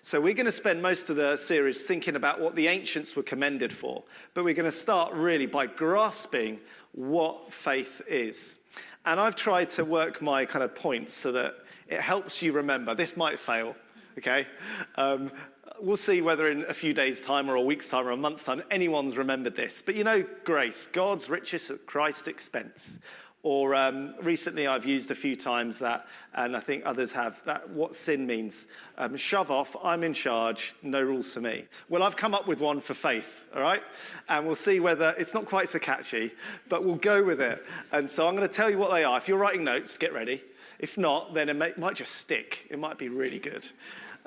So, 0.03 0.19
we're 0.19 0.33
going 0.33 0.47
to 0.47 0.51
spend 0.51 0.81
most 0.81 1.11
of 1.11 1.15
the 1.15 1.37
series 1.37 1.83
thinking 1.83 2.15
about 2.15 2.39
what 2.39 2.55
the 2.55 2.67
ancients 2.67 3.15
were 3.15 3.21
commended 3.21 3.71
for, 3.71 4.03
but 4.33 4.43
we're 4.43 4.55
going 4.55 4.65
to 4.65 4.71
start 4.71 5.13
really 5.13 5.45
by 5.45 5.67
grasping 5.67 6.59
what 6.93 7.53
faith 7.53 8.01
is. 8.07 8.59
And 9.05 9.19
I've 9.19 9.35
tried 9.35 9.69
to 9.71 9.85
work 9.85 10.21
my 10.21 10.45
kind 10.45 10.63
of 10.63 10.73
points 10.73 11.13
so 11.13 11.31
that 11.33 11.55
it 11.87 12.01
helps 12.01 12.41
you 12.41 12.51
remember. 12.51 12.95
This 12.95 13.15
might 13.15 13.39
fail, 13.39 13.75
okay? 14.17 14.47
Um, 14.95 15.31
we'll 15.79 15.97
see 15.97 16.21
whether 16.21 16.49
in 16.49 16.63
a 16.67 16.73
few 16.73 16.93
days' 16.93 17.21
time 17.21 17.49
or 17.49 17.55
a 17.55 17.61
week's 17.61 17.89
time 17.89 18.07
or 18.07 18.11
a 18.11 18.17
month's 18.17 18.43
time 18.43 18.63
anyone's 18.71 19.17
remembered 19.17 19.55
this. 19.55 19.81
But 19.81 19.95
you 19.95 20.03
know, 20.03 20.25
grace, 20.43 20.87
God's 20.87 21.29
riches 21.29 21.69
at 21.71 21.85
Christ's 21.85 22.27
expense. 22.27 22.99
Or 23.43 23.73
um, 23.73 24.13
recently, 24.21 24.67
I've 24.67 24.85
used 24.85 25.09
a 25.09 25.15
few 25.15 25.35
times 25.35 25.79
that, 25.79 26.05
and 26.35 26.55
I 26.55 26.59
think 26.59 26.83
others 26.85 27.11
have, 27.13 27.43
that 27.45 27.67
what 27.71 27.95
sin 27.95 28.27
means. 28.27 28.67
Um, 28.99 29.17
shove 29.17 29.49
off, 29.49 29.75
I'm 29.83 30.03
in 30.03 30.13
charge, 30.13 30.75
no 30.83 31.01
rules 31.01 31.33
for 31.33 31.41
me. 31.41 31.65
Well, 31.89 32.03
I've 32.03 32.15
come 32.15 32.35
up 32.35 32.47
with 32.47 32.59
one 32.59 32.79
for 32.79 32.93
faith, 32.93 33.45
all 33.55 33.61
right? 33.63 33.81
And 34.29 34.45
we'll 34.45 34.53
see 34.53 34.79
whether 34.79 35.15
it's 35.17 35.33
not 35.33 35.47
quite 35.47 35.69
so 35.69 35.79
catchy, 35.79 36.31
but 36.69 36.85
we'll 36.85 36.95
go 36.95 37.23
with 37.23 37.41
it. 37.41 37.65
And 37.91 38.07
so 38.07 38.27
I'm 38.27 38.35
going 38.35 38.47
to 38.47 38.53
tell 38.53 38.69
you 38.69 38.77
what 38.77 38.91
they 38.91 39.03
are. 39.03 39.17
If 39.17 39.27
you're 39.27 39.39
writing 39.39 39.63
notes, 39.63 39.97
get 39.97 40.13
ready. 40.13 40.43
If 40.77 40.99
not, 40.99 41.33
then 41.33 41.49
it 41.49 41.55
may, 41.55 41.73
might 41.77 41.95
just 41.95 42.13
stick. 42.13 42.67
It 42.69 42.77
might 42.77 42.99
be 42.99 43.09
really 43.09 43.39
good. 43.39 43.67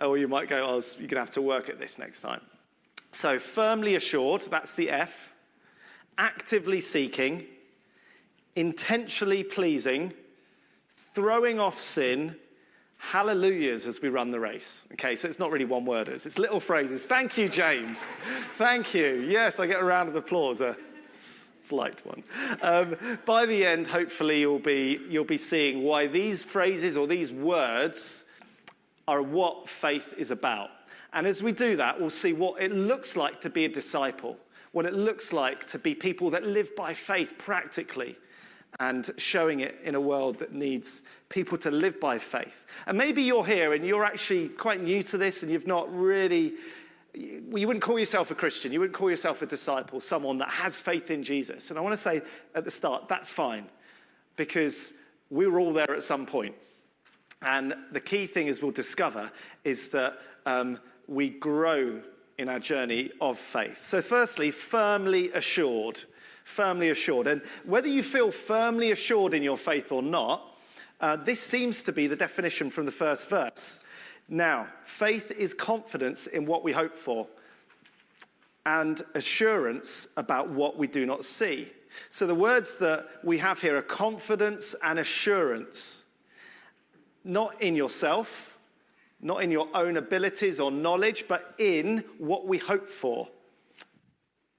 Or 0.02 0.18
you 0.18 0.26
might 0.26 0.48
go, 0.48 0.64
oh, 0.66 0.82
you're 0.98 1.06
going 1.06 1.10
to 1.10 1.18
have 1.20 1.30
to 1.32 1.42
work 1.42 1.68
at 1.68 1.78
this 1.78 2.00
next 2.00 2.20
time. 2.20 2.40
So, 3.12 3.38
firmly 3.38 3.94
assured, 3.94 4.42
that's 4.50 4.74
the 4.74 4.90
F. 4.90 5.36
Actively 6.18 6.80
seeking 6.80 7.46
intentionally 8.56 9.42
pleasing, 9.42 10.12
throwing 11.14 11.60
off 11.60 11.78
sin, 11.78 12.36
hallelujahs 12.98 13.86
as 13.86 14.00
we 14.00 14.08
run 14.08 14.30
the 14.30 14.40
race. 14.40 14.86
Okay, 14.92 15.16
so 15.16 15.28
it's 15.28 15.38
not 15.38 15.50
really 15.50 15.64
one 15.64 15.84
worders, 15.84 16.26
it's 16.26 16.38
little 16.38 16.60
phrases. 16.60 17.06
Thank 17.06 17.36
you, 17.36 17.48
James. 17.48 17.98
Thank 18.56 18.94
you. 18.94 19.26
Yes, 19.28 19.60
I 19.60 19.66
get 19.66 19.80
a 19.80 19.84
round 19.84 20.08
of 20.08 20.16
applause. 20.16 20.60
A 20.60 20.76
slight 21.64 22.04
one. 22.04 22.22
Um, 22.62 22.96
by 23.24 23.46
the 23.46 23.64
end, 23.64 23.86
hopefully, 23.86 24.40
you'll 24.40 24.58
be, 24.58 25.00
you'll 25.08 25.24
be 25.24 25.38
seeing 25.38 25.82
why 25.82 26.06
these 26.06 26.44
phrases 26.44 26.96
or 26.96 27.06
these 27.06 27.32
words 27.32 28.24
are 29.08 29.22
what 29.22 29.68
faith 29.68 30.14
is 30.16 30.30
about. 30.30 30.70
And 31.12 31.26
as 31.26 31.42
we 31.42 31.52
do 31.52 31.76
that, 31.76 32.00
we'll 32.00 32.10
see 32.10 32.32
what 32.32 32.60
it 32.60 32.72
looks 32.72 33.16
like 33.16 33.42
to 33.42 33.50
be 33.50 33.64
a 33.64 33.68
disciple, 33.68 34.36
what 34.74 34.86
it 34.86 34.92
looks 34.92 35.32
like 35.32 35.64
to 35.68 35.78
be 35.78 35.94
people 35.94 36.30
that 36.30 36.44
live 36.44 36.74
by 36.74 36.92
faith 36.92 37.34
practically, 37.38 38.16
and 38.80 39.08
showing 39.16 39.60
it 39.60 39.78
in 39.84 39.94
a 39.94 40.00
world 40.00 40.40
that 40.40 40.52
needs 40.52 41.04
people 41.28 41.56
to 41.56 41.70
live 41.70 42.00
by 42.00 42.18
faith. 42.18 42.66
And 42.88 42.98
maybe 42.98 43.22
you're 43.22 43.46
here 43.46 43.72
and 43.72 43.86
you're 43.86 44.04
actually 44.04 44.48
quite 44.48 44.82
new 44.82 45.04
to 45.04 45.16
this 45.16 45.44
and 45.44 45.52
you've 45.52 45.68
not 45.68 45.94
really, 45.94 46.54
you 47.14 47.68
wouldn't 47.68 47.84
call 47.84 48.00
yourself 48.00 48.32
a 48.32 48.34
Christian, 48.34 48.72
you 48.72 48.80
wouldn't 48.80 48.96
call 48.96 49.08
yourself 49.08 49.42
a 49.42 49.46
disciple, 49.46 50.00
someone 50.00 50.38
that 50.38 50.50
has 50.50 50.80
faith 50.80 51.08
in 51.08 51.22
Jesus. 51.22 51.70
And 51.70 51.78
I 51.78 51.82
want 51.82 51.92
to 51.92 51.96
say 51.96 52.22
at 52.56 52.64
the 52.64 52.70
start, 52.72 53.06
that's 53.06 53.30
fine 53.30 53.66
because 54.34 54.92
we 55.30 55.46
were 55.46 55.60
all 55.60 55.72
there 55.72 55.94
at 55.94 56.02
some 56.02 56.26
point. 56.26 56.56
And 57.42 57.74
the 57.92 58.00
key 58.00 58.26
thing, 58.26 58.48
as 58.48 58.60
we'll 58.60 58.72
discover, 58.72 59.30
is 59.62 59.90
that 59.90 60.18
um, 60.46 60.80
we 61.06 61.28
grow 61.28 62.02
in 62.38 62.48
our 62.48 62.58
journey 62.58 63.10
of 63.20 63.38
faith. 63.38 63.82
So, 63.82 64.02
firstly, 64.02 64.50
firmly 64.50 65.32
assured 65.32 66.00
firmly 66.44 66.90
assured. 66.90 67.26
And 67.26 67.42
whether 67.64 67.88
you 67.88 68.02
feel 68.02 68.30
firmly 68.30 68.92
assured 68.92 69.34
in 69.34 69.42
your 69.42 69.56
faith 69.56 69.90
or 69.90 70.02
not, 70.02 70.56
uh, 71.00 71.16
this 71.16 71.40
seems 71.40 71.82
to 71.84 71.92
be 71.92 72.06
the 72.06 72.16
definition 72.16 72.70
from 72.70 72.86
the 72.86 72.92
first 72.92 73.28
verse. 73.28 73.80
Now, 74.28 74.68
faith 74.84 75.30
is 75.32 75.52
confidence 75.52 76.26
in 76.26 76.46
what 76.46 76.62
we 76.62 76.72
hope 76.72 76.96
for 76.96 77.26
and 78.64 79.02
assurance 79.14 80.08
about 80.16 80.48
what 80.48 80.78
we 80.78 80.86
do 80.86 81.04
not 81.04 81.24
see. 81.24 81.70
So 82.08 82.26
the 82.26 82.34
words 82.34 82.78
that 82.78 83.06
we 83.22 83.38
have 83.38 83.60
here 83.60 83.76
are 83.76 83.82
confidence 83.82 84.74
and 84.82 84.98
assurance, 84.98 86.04
not 87.24 87.60
in 87.60 87.76
yourself, 87.76 88.53
not 89.24 89.42
in 89.42 89.50
your 89.50 89.68
own 89.74 89.96
abilities 89.96 90.60
or 90.60 90.70
knowledge, 90.70 91.24
but 91.26 91.54
in 91.58 92.04
what 92.18 92.46
we 92.46 92.58
hope 92.58 92.90
for 92.90 93.26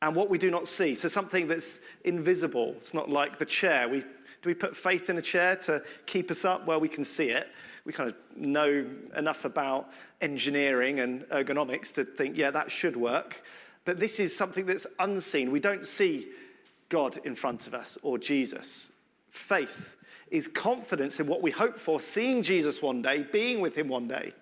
and 0.02 0.16
what 0.16 0.28
we 0.28 0.40
do 0.40 0.50
not 0.50 0.68
see. 0.68 0.96
So 0.96 1.08
something 1.08 1.48
that's 1.48 1.80
invisible. 2.04 2.74
It's 2.76 2.94
not 2.94 3.08
like 3.08 3.38
the 3.38 3.46
chair. 3.46 3.88
We, 3.88 4.00
do 4.00 4.08
we 4.48 4.56
put 4.56 4.76
faith 4.76 5.10
in 5.10 5.18
a 5.20 5.22
chair 5.22 5.56
to 5.58 5.84
keep 6.08 6.32
us 6.32 6.44
up? 6.44 6.66
Well, 6.66 6.80
we 6.80 6.90
can 6.90 7.06
see 7.06 7.30
it. 7.30 7.48
We 7.86 7.94
kind 7.94 8.10
of 8.10 8.16
know 8.36 8.88
enough 9.16 9.46
about 9.46 9.92
engineering 10.20 11.00
and 11.00 11.22
ergonomics 11.26 11.94
to 11.94 12.04
think, 12.04 12.36
yeah, 12.36 12.50
that 12.50 12.72
should 12.72 12.98
work. 12.98 13.44
But 13.86 14.00
this 14.00 14.20
is 14.20 14.36
something 14.36 14.66
that's 14.66 14.88
unseen. 14.98 15.52
We 15.52 15.60
don't 15.60 15.86
see 15.86 16.28
God 16.90 17.20
in 17.24 17.36
front 17.36 17.68
of 17.68 17.76
us 17.76 18.00
or 18.02 18.18
Jesus. 18.18 18.92
Faith 19.30 19.96
is 20.32 20.48
confidence 20.48 21.20
in 21.20 21.28
what 21.28 21.44
we 21.44 21.52
hope 21.52 21.78
for, 21.78 22.02
seeing 22.02 22.42
Jesus 22.42 22.82
one 22.82 23.04
day, 23.04 23.28
being 23.32 23.60
with 23.60 23.78
him 23.78 23.90
one 23.90 24.08
day, 24.08 24.34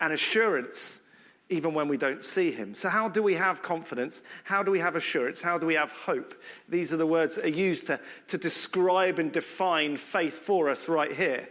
and 0.00 0.12
assurance 0.12 1.02
even 1.50 1.74
when 1.74 1.88
we 1.88 1.96
don't 1.96 2.24
see 2.24 2.52
him. 2.52 2.74
So, 2.74 2.88
how 2.88 3.08
do 3.08 3.22
we 3.22 3.34
have 3.34 3.60
confidence? 3.60 4.22
How 4.44 4.62
do 4.62 4.70
we 4.70 4.78
have 4.78 4.94
assurance? 4.94 5.42
How 5.42 5.58
do 5.58 5.66
we 5.66 5.74
have 5.74 5.90
hope? 5.90 6.40
These 6.68 6.94
are 6.94 6.96
the 6.96 7.06
words 7.06 7.34
that 7.34 7.44
are 7.44 7.48
used 7.48 7.88
to, 7.88 8.00
to 8.28 8.38
describe 8.38 9.18
and 9.18 9.32
define 9.32 9.96
faith 9.96 10.34
for 10.34 10.70
us 10.70 10.88
right 10.88 11.12
here. 11.12 11.48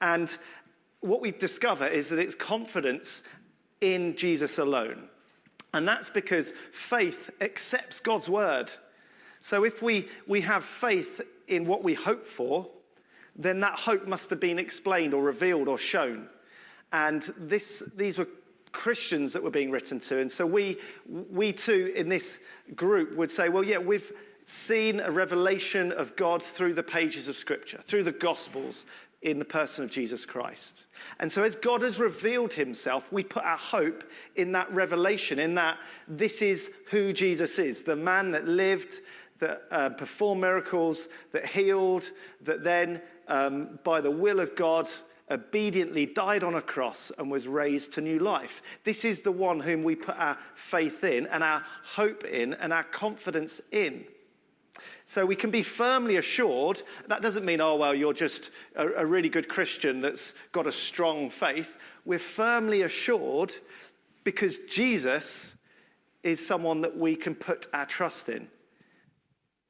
And 0.00 0.36
what 1.00 1.20
we 1.20 1.32
discover 1.32 1.86
is 1.86 2.08
that 2.10 2.20
it's 2.20 2.36
confidence 2.36 3.24
in 3.80 4.16
Jesus 4.16 4.58
alone. 4.58 5.08
And 5.74 5.88
that's 5.88 6.08
because 6.08 6.52
faith 6.70 7.30
accepts 7.40 7.98
God's 7.98 8.28
word. 8.28 8.70
So, 9.40 9.64
if 9.64 9.82
we, 9.82 10.08
we 10.28 10.42
have 10.42 10.64
faith 10.64 11.20
in 11.48 11.66
what 11.66 11.82
we 11.82 11.94
hope 11.94 12.24
for, 12.24 12.68
then 13.34 13.58
that 13.60 13.74
hope 13.74 14.06
must 14.06 14.30
have 14.30 14.38
been 14.38 14.60
explained 14.60 15.14
or 15.14 15.22
revealed 15.22 15.66
or 15.66 15.78
shown. 15.78 16.28
And 16.92 17.22
this, 17.38 17.82
these 17.96 18.18
were 18.18 18.28
Christians 18.72 19.32
that 19.32 19.42
were 19.42 19.50
being 19.50 19.70
written 19.70 19.98
to. 20.00 20.18
And 20.18 20.30
so 20.30 20.46
we, 20.46 20.78
we 21.06 21.52
too, 21.52 21.92
in 21.94 22.08
this 22.08 22.40
group, 22.74 23.16
would 23.16 23.30
say, 23.30 23.48
well, 23.48 23.64
yeah, 23.64 23.78
we've 23.78 24.12
seen 24.44 25.00
a 25.00 25.10
revelation 25.10 25.92
of 25.92 26.16
God 26.16 26.42
through 26.42 26.74
the 26.74 26.82
pages 26.82 27.28
of 27.28 27.36
Scripture, 27.36 27.78
through 27.82 28.04
the 28.04 28.12
Gospels, 28.12 28.86
in 29.22 29.38
the 29.38 29.44
person 29.44 29.84
of 29.84 29.90
Jesus 29.90 30.26
Christ. 30.26 30.86
And 31.20 31.30
so, 31.30 31.44
as 31.44 31.54
God 31.54 31.82
has 31.82 32.00
revealed 32.00 32.52
himself, 32.52 33.12
we 33.12 33.22
put 33.22 33.44
our 33.44 33.56
hope 33.56 34.02
in 34.34 34.52
that 34.52 34.72
revelation, 34.72 35.38
in 35.38 35.54
that 35.54 35.78
this 36.08 36.42
is 36.42 36.72
who 36.90 37.12
Jesus 37.12 37.58
is 37.58 37.82
the 37.82 37.94
man 37.94 38.32
that 38.32 38.48
lived, 38.48 38.94
that 39.38 39.62
uh, 39.70 39.90
performed 39.90 40.40
miracles, 40.40 41.08
that 41.30 41.46
healed, 41.46 42.10
that 42.40 42.64
then, 42.64 43.00
um, 43.28 43.78
by 43.84 44.00
the 44.00 44.10
will 44.10 44.40
of 44.40 44.56
God, 44.56 44.88
obediently 45.32 46.06
died 46.06 46.44
on 46.44 46.54
a 46.54 46.62
cross 46.62 47.10
and 47.18 47.30
was 47.30 47.48
raised 47.48 47.94
to 47.94 48.00
new 48.00 48.18
life. 48.18 48.62
This 48.84 49.04
is 49.04 49.22
the 49.22 49.32
one 49.32 49.58
whom 49.58 49.82
we 49.82 49.96
put 49.96 50.16
our 50.16 50.38
faith 50.54 51.02
in 51.02 51.26
and 51.26 51.42
our 51.42 51.64
hope 51.84 52.24
in 52.24 52.54
and 52.54 52.72
our 52.72 52.84
confidence 52.84 53.60
in. 53.72 54.04
So 55.04 55.26
we 55.26 55.36
can 55.36 55.50
be 55.50 55.62
firmly 55.62 56.16
assured. 56.16 56.82
That 57.08 57.22
doesn't 57.22 57.44
mean, 57.44 57.60
oh, 57.60 57.76
well, 57.76 57.94
you're 57.94 58.14
just 58.14 58.50
a, 58.76 58.88
a 58.88 59.06
really 59.06 59.28
good 59.28 59.48
Christian 59.48 60.00
that's 60.00 60.34
got 60.52 60.66
a 60.66 60.72
strong 60.72 61.28
faith. 61.28 61.76
We're 62.04 62.18
firmly 62.18 62.82
assured 62.82 63.54
because 64.24 64.58
Jesus 64.60 65.56
is 66.22 66.44
someone 66.44 66.82
that 66.82 66.96
we 66.96 67.16
can 67.16 67.34
put 67.34 67.66
our 67.72 67.86
trust 67.86 68.28
in. 68.28 68.48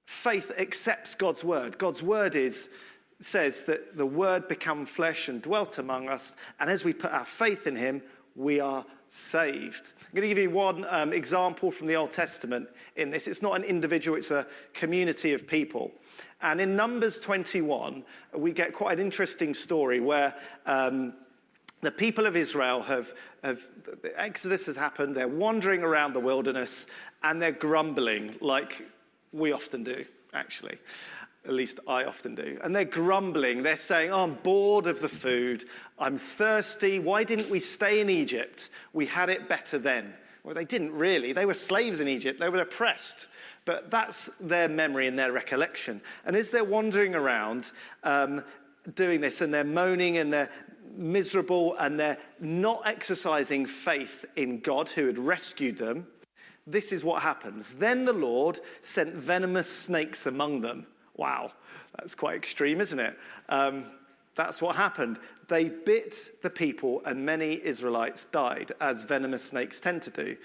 Faith 0.07 0.53
accepts 0.59 1.15
God's 1.15 1.43
word. 1.43 1.79
God's 1.79 2.03
word 2.03 2.37
is 2.37 2.69
says 3.25 3.63
that 3.63 3.97
the 3.97 4.07
word 4.07 4.49
became 4.49 4.85
flesh 4.85 5.29
and 5.29 5.43
dwelt 5.43 5.79
among 5.79 6.09
us, 6.09 6.35
and 6.61 6.71
as 6.71 6.85
we 6.85 6.93
put 6.93 7.13
our 7.13 7.25
faith 7.25 7.67
in 7.67 7.77
him, 7.77 8.03
we 8.35 8.61
are 8.61 8.85
saved. 9.09 9.93
I'm 10.01 10.15
going 10.15 10.23
to 10.23 10.29
give 10.29 10.39
you 10.39 10.51
one 10.51 10.87
um, 10.89 11.13
example 11.13 11.71
from 11.71 11.87
the 11.87 11.97
Old 11.97 12.13
Testament 12.13 12.69
in 12.97 13.11
this. 13.11 13.29
It's 13.29 13.43
not 13.43 13.57
an 13.57 13.65
individual, 13.65 14.17
it's 14.17 14.31
a 14.31 14.47
community 14.73 15.35
of 15.35 15.47
people. 15.47 15.93
And 16.41 16.61
in 16.61 16.75
Numbers 16.75 17.21
21, 17.21 18.05
we 18.35 18.53
get 18.53 18.73
quite 18.73 18.99
an 18.99 19.05
interesting 19.05 19.53
story 19.53 20.01
where 20.01 20.35
um, 20.65 21.13
the 21.83 21.91
people 21.91 22.27
of 22.27 22.37
Israel 22.37 22.81
have, 22.83 23.13
have, 23.45 23.67
Exodus 24.17 24.67
has 24.67 24.77
happened, 24.77 25.15
they're 25.15 25.29
wandering 25.29 25.83
around 25.83 26.15
the 26.15 26.21
wilderness, 26.21 26.87
and 27.23 27.43
they're 27.43 27.53
grumbling 27.53 28.37
like 28.41 28.87
we 29.33 29.53
often 29.53 29.85
do, 29.85 30.05
actually. 30.33 30.79
At 31.45 31.55
least 31.55 31.81
I 31.89 32.05
often 32.05 32.37
do. 32.37 32.59
And 32.63 32.75
they're 32.75 32.85
grumbling. 32.85 33.63
They're 33.65 33.75
saying, 33.75 34.13
oh, 34.13 34.23
I'm 34.23 34.35
bored 34.35 34.87
of 34.87 35.01
the 35.01 35.09
food. 35.09 35.65
I'm 35.99 36.17
thirsty. 36.17 37.01
Why 37.01 37.25
didn't 37.25 37.51
we 37.51 37.59
stay 37.59 38.01
in 38.01 38.09
Egypt? 38.09 38.71
We 38.93 39.07
had 39.07 39.29
it 39.29 39.49
better 39.49 39.79
then. 39.79 40.15
Well, 40.45 40.55
they 40.55 40.65
didn't 40.65 40.93
really. 40.93 41.33
They 41.33 41.47
were 41.47 41.55
slaves 41.55 42.01
in 42.01 42.09
Egypt, 42.09 42.41
they 42.41 42.49
were 42.49 42.61
oppressed. 42.61 43.29
But 43.65 43.91
that's 43.91 44.27
their 44.41 44.69
memory 44.69 45.07
and 45.07 45.19
their 45.19 45.33
recollection. 45.33 46.01
And 46.25 46.35
as 46.35 46.51
they're 46.51 46.65
wandering 46.65 47.15
around 47.15 47.71
um, 48.03 48.45
doing 48.95 49.21
this 49.21 49.41
and 49.41 49.55
they're 49.55 49.63
moaning 49.63 50.19
and 50.19 50.33
they're 50.33 50.51
miserable 50.95 51.77
and 51.79 51.99
they're 51.99 52.19
not 52.41 52.83
exercising 52.87 53.67
faith 53.67 54.25
in 54.35 54.61
God 54.61 54.91
who 54.91 55.07
had 55.07 55.19
rescued 55.19 55.79
them, 55.79 56.09
this 56.67 56.93
is 56.93 57.05
what 57.05 57.23
happens. 57.23 57.75
Then 57.75 58.05
the 58.05 58.13
Lord 58.13 58.61
sent 58.81 59.15
venomous 59.15 59.71
snakes 59.71 60.27
among 60.27 60.61
them 60.61 60.87
Wow, 61.17 61.53
That's 61.97 62.15
quite 62.15 62.37
extreme, 62.37 62.81
isn't 62.81 62.99
it? 62.99 63.19
Um, 63.49 63.85
that's 64.35 64.63
what 64.63 64.77
happened. 64.77 65.19
They 65.49 65.69
bit 65.69 66.43
the 66.43 66.51
people, 66.51 67.03
and 67.05 67.27
many 67.27 67.61
Israelites 67.63 68.27
died, 68.27 68.73
as 68.81 69.03
venomous 69.03 69.45
snakes 69.45 69.81
tend 69.81 70.03
to 70.03 70.11
do. 70.11 70.37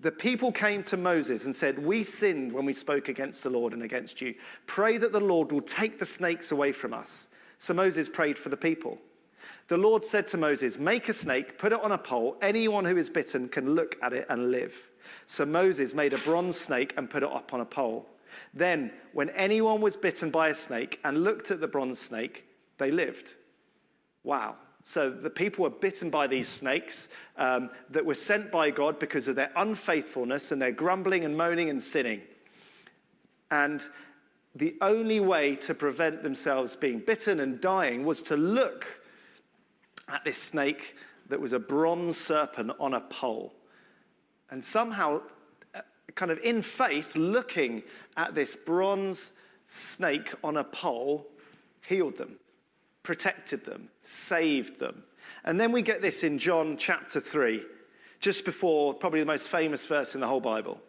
The 0.00 0.12
people 0.12 0.52
came 0.52 0.82
to 0.84 0.96
Moses 0.96 1.44
and 1.46 1.54
said, 1.54 1.78
We 1.78 2.02
sinned 2.02 2.52
when 2.52 2.66
we 2.66 2.72
spoke 2.72 3.08
against 3.08 3.42
the 3.42 3.50
Lord 3.50 3.72
and 3.72 3.82
against 3.82 4.20
you. 4.20 4.34
Pray 4.66 4.98
that 4.98 5.12
the 5.12 5.20
Lord 5.20 5.52
will 5.52 5.62
take 5.62 5.98
the 5.98 6.04
snakes 6.04 6.52
away 6.52 6.72
from 6.72 6.92
us. 6.92 7.28
So 7.58 7.72
Moses 7.72 8.08
prayed 8.08 8.38
for 8.38 8.48
the 8.48 8.56
people. 8.56 8.98
The 9.68 9.76
Lord 9.76 10.04
said 10.04 10.26
to 10.28 10.36
Moses, 10.36 10.78
Make 10.78 11.08
a 11.08 11.12
snake, 11.12 11.56
put 11.56 11.72
it 11.72 11.82
on 11.82 11.92
a 11.92 11.98
pole. 11.98 12.36
Anyone 12.42 12.84
who 12.84 12.96
is 12.96 13.08
bitten 13.08 13.48
can 13.48 13.74
look 13.74 13.96
at 14.02 14.12
it 14.12 14.26
and 14.28 14.50
live. 14.50 14.90
So 15.26 15.46
Moses 15.46 15.94
made 15.94 16.12
a 16.12 16.18
bronze 16.18 16.58
snake 16.58 16.94
and 16.96 17.08
put 17.08 17.22
it 17.22 17.32
up 17.32 17.54
on 17.54 17.60
a 17.60 17.64
pole. 17.64 18.06
Then, 18.54 18.92
when 19.12 19.30
anyone 19.30 19.80
was 19.80 19.96
bitten 19.96 20.30
by 20.30 20.48
a 20.48 20.54
snake 20.54 21.00
and 21.04 21.24
looked 21.24 21.50
at 21.50 21.60
the 21.60 21.68
bronze 21.68 21.98
snake, 21.98 22.44
they 22.78 22.90
lived. 22.90 23.34
Wow. 24.24 24.56
So 24.84 25.10
the 25.10 25.30
people 25.30 25.62
were 25.62 25.70
bitten 25.70 26.10
by 26.10 26.26
these 26.26 26.48
snakes 26.48 27.08
um, 27.36 27.70
that 27.90 28.04
were 28.04 28.14
sent 28.14 28.50
by 28.50 28.70
God 28.70 28.98
because 28.98 29.28
of 29.28 29.36
their 29.36 29.52
unfaithfulness 29.54 30.50
and 30.50 30.60
their 30.60 30.72
grumbling 30.72 31.24
and 31.24 31.36
moaning 31.36 31.70
and 31.70 31.80
sinning. 31.80 32.22
And 33.50 33.80
the 34.54 34.76
only 34.80 35.20
way 35.20 35.56
to 35.56 35.74
prevent 35.74 36.22
themselves 36.22 36.74
being 36.74 36.98
bitten 36.98 37.40
and 37.40 37.60
dying 37.60 38.04
was 38.04 38.22
to 38.24 38.36
look 38.36 39.00
at 40.08 40.24
this 40.24 40.36
snake 40.36 40.96
that 41.28 41.40
was 41.40 41.52
a 41.52 41.58
bronze 41.58 42.18
serpent 42.18 42.72
on 42.80 42.92
a 42.92 43.00
pole. 43.00 43.54
And 44.50 44.64
somehow, 44.64 45.22
kind 46.14 46.30
of 46.30 46.38
in 46.38 46.62
faith, 46.62 47.16
looking 47.16 47.82
at 48.16 48.34
this 48.34 48.56
bronze 48.56 49.32
snake 49.66 50.34
on 50.44 50.56
a 50.56 50.64
pole 50.64 51.26
healed 51.86 52.16
them, 52.16 52.36
protected 53.02 53.64
them, 53.64 53.88
saved 54.02 54.78
them. 54.78 55.02
And 55.44 55.60
then 55.60 55.72
we 55.72 55.82
get 55.82 56.02
this 56.02 56.24
in 56.24 56.38
John 56.38 56.76
chapter 56.76 57.20
3, 57.20 57.62
just 58.20 58.44
before 58.44 58.94
probably 58.94 59.20
the 59.20 59.26
most 59.26 59.48
famous 59.48 59.86
verse 59.86 60.14
in 60.14 60.20
the 60.20 60.26
whole 60.26 60.40
Bible. 60.40 60.80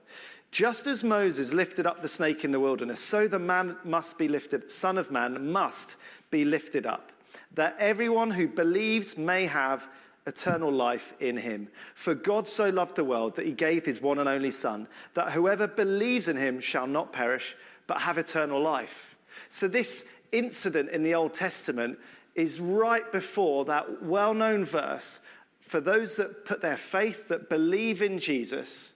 Just 0.51 0.85
as 0.85 1.03
Moses 1.03 1.51
lifted 1.51 1.87
up 1.87 2.01
the 2.01 2.07
snake 2.07 2.45
in 2.45 2.51
the 2.51 2.59
wilderness, 2.59 2.99
so 2.99 3.27
the 3.27 3.39
man 3.39 3.75
must 3.83 4.19
be 4.19 4.27
lifted, 4.27 4.69
Son 4.69 4.99
of 4.99 5.09
Man 5.09 5.51
must 5.51 5.97
be 6.29 6.45
lifted 6.45 6.85
up, 6.85 7.11
that 7.55 7.75
everyone 7.79 8.29
who 8.29 8.47
believes 8.47 9.17
may 9.17 9.47
have 9.47 9.87
eternal 10.25 10.71
life 10.71 11.13
in 11.19 11.37
him. 11.37 11.67
For 11.95 12.15
God 12.15 12.47
so 12.47 12.69
loved 12.69 12.95
the 12.95 13.03
world 13.03 13.35
that 13.35 13.45
he 13.45 13.51
gave 13.51 13.85
his 13.85 14.01
one 14.01 14.19
and 14.19 14.29
only 14.29 14.51
Son, 14.51 14.87
that 15.13 15.31
whoever 15.31 15.67
believes 15.67 16.27
in 16.27 16.37
him 16.37 16.59
shall 16.59 16.87
not 16.87 17.13
perish, 17.13 17.55
but 17.87 18.01
have 18.01 18.17
eternal 18.17 18.61
life. 18.61 19.15
So, 19.49 19.67
this 19.67 20.05
incident 20.31 20.89
in 20.89 21.03
the 21.03 21.15
Old 21.15 21.33
Testament 21.33 21.99
is 22.35 22.59
right 22.59 23.11
before 23.11 23.65
that 23.65 24.03
well 24.03 24.33
known 24.33 24.65
verse 24.65 25.19
for 25.59 25.79
those 25.79 26.17
that 26.17 26.45
put 26.45 26.61
their 26.61 26.77
faith, 26.77 27.29
that 27.29 27.49
believe 27.49 28.01
in 28.01 28.19
Jesus, 28.19 28.93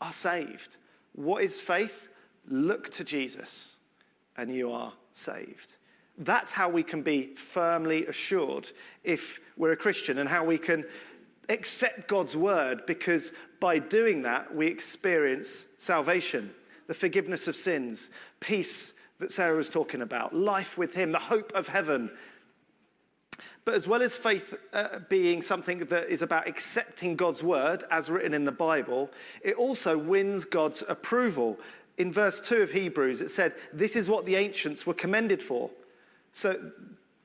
are 0.00 0.12
saved. 0.12 0.76
What 1.12 1.42
is 1.42 1.60
faith? 1.60 2.08
Look 2.48 2.90
to 2.90 3.04
Jesus, 3.04 3.78
and 4.36 4.54
you 4.54 4.70
are 4.72 4.92
saved. 5.12 5.76
That's 6.18 6.52
how 6.52 6.68
we 6.68 6.82
can 6.82 7.02
be 7.02 7.34
firmly 7.34 8.06
assured 8.06 8.70
if 9.04 9.40
we're 9.56 9.72
a 9.72 9.76
Christian 9.76 10.18
and 10.18 10.28
how 10.28 10.44
we 10.44 10.58
can 10.58 10.84
accept 11.48 12.08
God's 12.08 12.36
word 12.36 12.86
because 12.86 13.32
by 13.60 13.78
doing 13.78 14.22
that, 14.22 14.54
we 14.54 14.66
experience 14.66 15.66
salvation, 15.76 16.52
the 16.86 16.94
forgiveness 16.94 17.48
of 17.48 17.56
sins, 17.56 18.10
peace 18.40 18.94
that 19.18 19.32
Sarah 19.32 19.56
was 19.56 19.70
talking 19.70 20.02
about, 20.02 20.34
life 20.34 20.76
with 20.76 20.94
Him, 20.94 21.12
the 21.12 21.18
hope 21.18 21.52
of 21.54 21.68
heaven. 21.68 22.10
But 23.64 23.74
as 23.74 23.88
well 23.88 24.02
as 24.02 24.16
faith 24.16 24.54
uh, 24.72 25.00
being 25.08 25.42
something 25.42 25.78
that 25.78 26.08
is 26.08 26.22
about 26.22 26.46
accepting 26.46 27.16
God's 27.16 27.42
word 27.42 27.84
as 27.90 28.10
written 28.10 28.34
in 28.34 28.44
the 28.44 28.52
Bible, 28.52 29.10
it 29.42 29.56
also 29.56 29.98
wins 29.98 30.44
God's 30.44 30.84
approval. 30.88 31.58
In 31.98 32.12
verse 32.12 32.40
2 32.40 32.62
of 32.62 32.70
Hebrews, 32.70 33.22
it 33.22 33.30
said, 33.30 33.54
This 33.72 33.96
is 33.96 34.08
what 34.08 34.26
the 34.26 34.36
ancients 34.36 34.86
were 34.86 34.94
commended 34.94 35.42
for. 35.42 35.70
So 36.36 36.70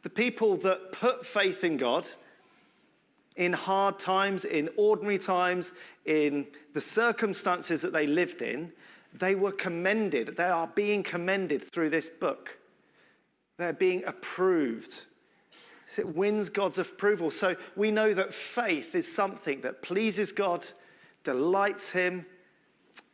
the 0.03 0.09
people 0.09 0.55
that 0.55 0.93
put 0.93 1.25
faith 1.25 1.65
in 1.65 1.75
God 1.75 2.07
in 3.35 3.51
hard 3.51 3.99
times, 3.99 4.45
in 4.45 4.69
ordinary 4.77 5.17
times, 5.17 5.73
in 6.05 6.47
the 6.71 6.79
circumstances 6.79 7.81
that 7.81 7.91
they 7.91 8.07
lived 8.07 8.41
in, 8.41 8.71
they 9.13 9.35
were 9.35 9.51
commended. 9.51 10.37
They 10.37 10.45
are 10.45 10.67
being 10.67 11.03
commended 11.03 11.61
through 11.61 11.89
this 11.89 12.07
book. 12.07 12.57
They're 13.57 13.73
being 13.73 14.05
approved. 14.05 15.07
So 15.87 16.03
it 16.03 16.15
wins 16.15 16.49
God's 16.49 16.77
approval. 16.77 17.31
So 17.31 17.57
we 17.75 17.91
know 17.91 18.13
that 18.13 18.33
faith 18.33 18.95
is 18.95 19.13
something 19.13 19.59
that 19.59 19.81
pleases 19.81 20.31
God, 20.31 20.65
delights 21.25 21.91
Him, 21.91 22.25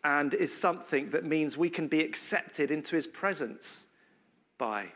and 0.03 0.35
is 0.35 0.55
something 0.55 1.09
that 1.09 1.25
means 1.25 1.57
we 1.57 1.71
can 1.71 1.87
be 1.87 2.01
accepted 2.01 2.69
into 2.69 2.95
His 2.95 3.07
presence 3.07 3.87
by. 4.59 4.91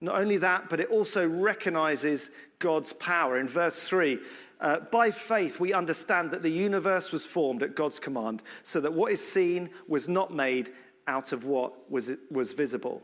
Not 0.00 0.16
only 0.20 0.38
that, 0.38 0.68
but 0.68 0.80
it 0.80 0.88
also 0.88 1.28
recognizes 1.28 2.30
God's 2.58 2.92
power. 2.94 3.38
In 3.38 3.46
verse 3.46 3.88
3, 3.88 4.18
uh, 4.60 4.80
by 4.92 5.10
faith 5.10 5.60
we 5.60 5.72
understand 5.72 6.30
that 6.30 6.42
the 6.42 6.50
universe 6.50 7.12
was 7.12 7.26
formed 7.26 7.62
at 7.62 7.74
God's 7.74 8.00
command, 8.00 8.42
so 8.62 8.80
that 8.80 8.92
what 8.92 9.12
is 9.12 9.26
seen 9.26 9.70
was 9.88 10.08
not 10.08 10.32
made 10.32 10.72
out 11.06 11.32
of 11.32 11.44
what 11.44 11.90
was, 11.90 12.12
was 12.30 12.54
visible. 12.54 13.02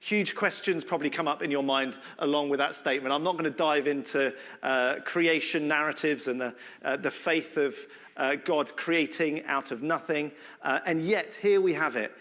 Huge 0.00 0.34
questions 0.34 0.82
probably 0.82 1.10
come 1.10 1.28
up 1.28 1.42
in 1.42 1.50
your 1.50 1.62
mind 1.62 1.98
along 2.18 2.48
with 2.48 2.58
that 2.58 2.74
statement. 2.74 3.14
I'm 3.14 3.22
not 3.22 3.32
going 3.32 3.44
to 3.44 3.50
dive 3.50 3.86
into 3.86 4.34
uh, 4.62 4.96
creation 5.04 5.68
narratives 5.68 6.26
and 6.26 6.40
the, 6.40 6.54
uh, 6.82 6.96
the 6.96 7.10
faith 7.10 7.56
of 7.56 7.76
uh, 8.16 8.36
God 8.36 8.74
creating 8.76 9.44
out 9.44 9.70
of 9.70 9.82
nothing. 9.82 10.32
Uh, 10.62 10.80
and 10.86 11.02
yet, 11.02 11.34
here 11.34 11.60
we 11.60 11.74
have 11.74 11.96
it 11.96 12.12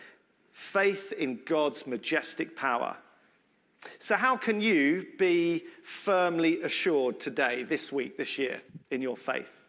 faith 0.51 1.13
in 1.13 1.39
God's 1.45 1.87
majestic 1.87 2.55
power. 2.57 2.97
So, 3.99 4.15
how 4.15 4.37
can 4.37 4.61
you 4.61 5.07
be 5.17 5.63
firmly 5.83 6.61
assured 6.61 7.19
today, 7.19 7.63
this 7.63 7.91
week, 7.91 8.17
this 8.17 8.37
year, 8.37 8.61
in 8.91 9.01
your 9.01 9.17
faith? 9.17 9.67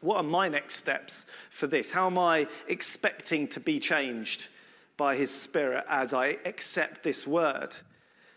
What 0.00 0.16
are 0.18 0.22
my 0.22 0.48
next 0.48 0.76
steps 0.76 1.24
for 1.50 1.66
this? 1.66 1.90
How 1.90 2.06
am 2.06 2.18
I 2.18 2.46
expecting 2.68 3.48
to 3.48 3.60
be 3.60 3.80
changed 3.80 4.48
by 4.96 5.16
His 5.16 5.30
Spirit 5.30 5.84
as 5.88 6.14
I 6.14 6.38
accept 6.44 7.02
this 7.02 7.26
word? 7.26 7.76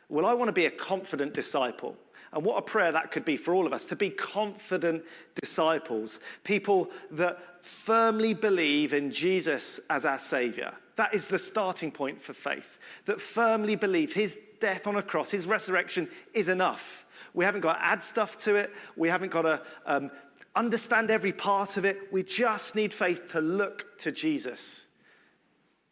Well, 0.09 0.25
I 0.25 0.33
want 0.33 0.49
to 0.49 0.53
be 0.53 0.65
a 0.65 0.71
confident 0.71 1.33
disciple. 1.33 1.95
And 2.33 2.43
what 2.43 2.57
a 2.57 2.61
prayer 2.61 2.91
that 2.91 3.11
could 3.11 3.25
be 3.25 3.37
for 3.37 3.53
all 3.53 3.65
of 3.65 3.73
us 3.73 3.85
to 3.85 3.95
be 3.95 4.09
confident 4.09 5.05
disciples, 5.35 6.19
people 6.43 6.89
that 7.11 7.65
firmly 7.65 8.33
believe 8.33 8.93
in 8.93 9.11
Jesus 9.11 9.79
as 9.89 10.05
our 10.05 10.19
Savior. 10.19 10.73
That 10.97 11.13
is 11.13 11.27
the 11.27 11.39
starting 11.39 11.91
point 11.91 12.21
for 12.21 12.33
faith, 12.33 12.77
that 13.05 13.21
firmly 13.21 13.75
believe 13.75 14.13
His 14.13 14.39
death 14.59 14.85
on 14.85 14.95
a 14.95 15.01
cross, 15.01 15.31
His 15.31 15.47
resurrection 15.47 16.09
is 16.33 16.49
enough. 16.49 17.05
We 17.33 17.45
haven't 17.45 17.61
got 17.61 17.73
to 17.73 17.85
add 17.85 18.03
stuff 18.03 18.37
to 18.39 18.55
it, 18.55 18.71
we 18.95 19.09
haven't 19.09 19.31
got 19.31 19.43
to 19.43 19.61
um, 19.85 20.11
understand 20.55 21.09
every 21.09 21.33
part 21.33 21.77
of 21.77 21.85
it. 21.85 22.11
We 22.11 22.23
just 22.23 22.75
need 22.75 22.93
faith 22.93 23.31
to 23.31 23.41
look 23.41 23.97
to 23.99 24.11
Jesus. 24.11 24.85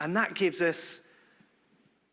And 0.02 0.18
that 0.18 0.36
gives 0.36 0.62
us 0.62 1.02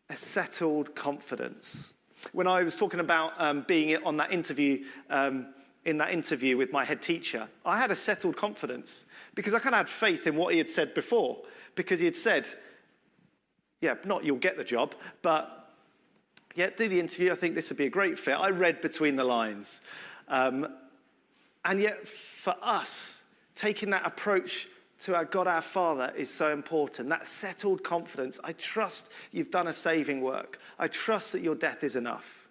a 0.09 0.15
settled 0.15 0.95
confidence 0.95 1.93
when 2.31 2.47
I 2.47 2.63
was 2.63 2.77
talking 2.77 2.99
about 2.99 3.33
um, 3.37 3.65
being 3.67 3.97
on 4.03 4.17
that 4.17 4.31
interview, 4.31 4.85
um, 5.09 5.53
in 5.85 5.97
that 5.97 6.11
interview 6.11 6.55
with 6.55 6.71
my 6.71 6.85
head 6.85 7.01
teacher, 7.01 7.49
I 7.65 7.77
had 7.77 7.91
a 7.91 7.95
settled 7.95 8.37
confidence 8.37 9.05
because 9.35 9.53
I 9.53 9.59
kind 9.59 9.75
of 9.75 9.79
had 9.79 9.89
faith 9.89 10.25
in 10.25 10.35
what 10.35 10.53
he 10.53 10.57
had 10.57 10.69
said 10.69 10.93
before. 10.93 11.39
Because 11.75 11.99
he 11.99 12.05
had 12.05 12.15
said, 12.15 12.47
yeah, 13.83 13.95
not 14.05 14.23
you'll 14.23 14.37
get 14.37 14.55
the 14.55 14.63
job, 14.63 14.95
but 15.21 15.69
yeah, 16.55 16.69
do 16.75 16.87
the 16.87 16.99
interview. 16.99 17.31
I 17.31 17.35
think 17.35 17.53
this 17.53 17.69
would 17.69 17.77
be 17.77 17.85
a 17.85 17.89
great 17.89 18.17
fit. 18.17 18.33
I 18.33 18.49
read 18.49 18.79
between 18.81 19.17
the 19.17 19.25
lines. 19.25 19.81
Um, 20.29 20.67
and 21.65 21.81
yet, 21.81 22.07
for 22.07 22.55
us, 22.61 23.23
taking 23.55 23.89
that 23.89 24.05
approach 24.05 24.69
to 24.99 25.15
our 25.15 25.25
God 25.25 25.47
our 25.47 25.61
Father 25.61 26.13
is 26.15 26.29
so 26.29 26.53
important. 26.53 27.09
That 27.09 27.27
settled 27.27 27.83
confidence. 27.83 28.39
I 28.41 28.53
trust 28.53 29.09
you've 29.33 29.51
done 29.51 29.67
a 29.67 29.73
saving 29.73 30.21
work. 30.21 30.59
I 30.79 30.87
trust 30.87 31.33
that 31.33 31.41
your 31.41 31.55
death 31.55 31.83
is 31.83 31.97
enough. 31.97 32.47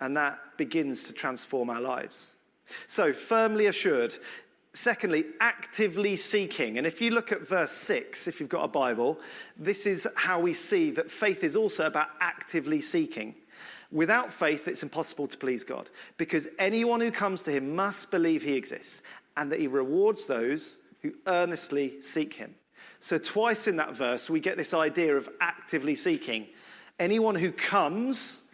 And 0.00 0.16
that 0.16 0.38
begins 0.56 1.04
to 1.04 1.12
transform 1.12 1.68
our 1.68 1.80
lives. 1.80 2.36
So, 2.86 3.12
firmly 3.12 3.66
assured. 3.66 4.16
Secondly, 4.78 5.24
actively 5.40 6.14
seeking. 6.14 6.78
And 6.78 6.86
if 6.86 7.00
you 7.00 7.10
look 7.10 7.32
at 7.32 7.44
verse 7.44 7.72
6, 7.72 8.28
if 8.28 8.38
you've 8.38 8.48
got 8.48 8.62
a 8.62 8.68
Bible, 8.68 9.18
this 9.56 9.86
is 9.86 10.06
how 10.14 10.38
we 10.38 10.52
see 10.52 10.92
that 10.92 11.10
faith 11.10 11.42
is 11.42 11.56
also 11.56 11.86
about 11.86 12.10
actively 12.20 12.80
seeking. 12.80 13.34
Without 13.90 14.32
faith, 14.32 14.68
it's 14.68 14.84
impossible 14.84 15.26
to 15.26 15.36
please 15.36 15.64
God 15.64 15.90
because 16.16 16.46
anyone 16.60 17.00
who 17.00 17.10
comes 17.10 17.42
to 17.42 17.50
him 17.50 17.74
must 17.74 18.12
believe 18.12 18.44
he 18.44 18.54
exists 18.54 19.02
and 19.36 19.50
that 19.50 19.58
he 19.58 19.66
rewards 19.66 20.26
those 20.26 20.76
who 21.02 21.12
earnestly 21.26 22.00
seek 22.00 22.34
him. 22.34 22.54
So, 23.00 23.18
twice 23.18 23.66
in 23.66 23.74
that 23.78 23.96
verse, 23.96 24.30
we 24.30 24.38
get 24.38 24.56
this 24.56 24.74
idea 24.74 25.16
of 25.16 25.28
actively 25.40 25.96
seeking. 25.96 26.46
Anyone 27.00 27.34
who 27.34 27.50
comes 27.50 28.44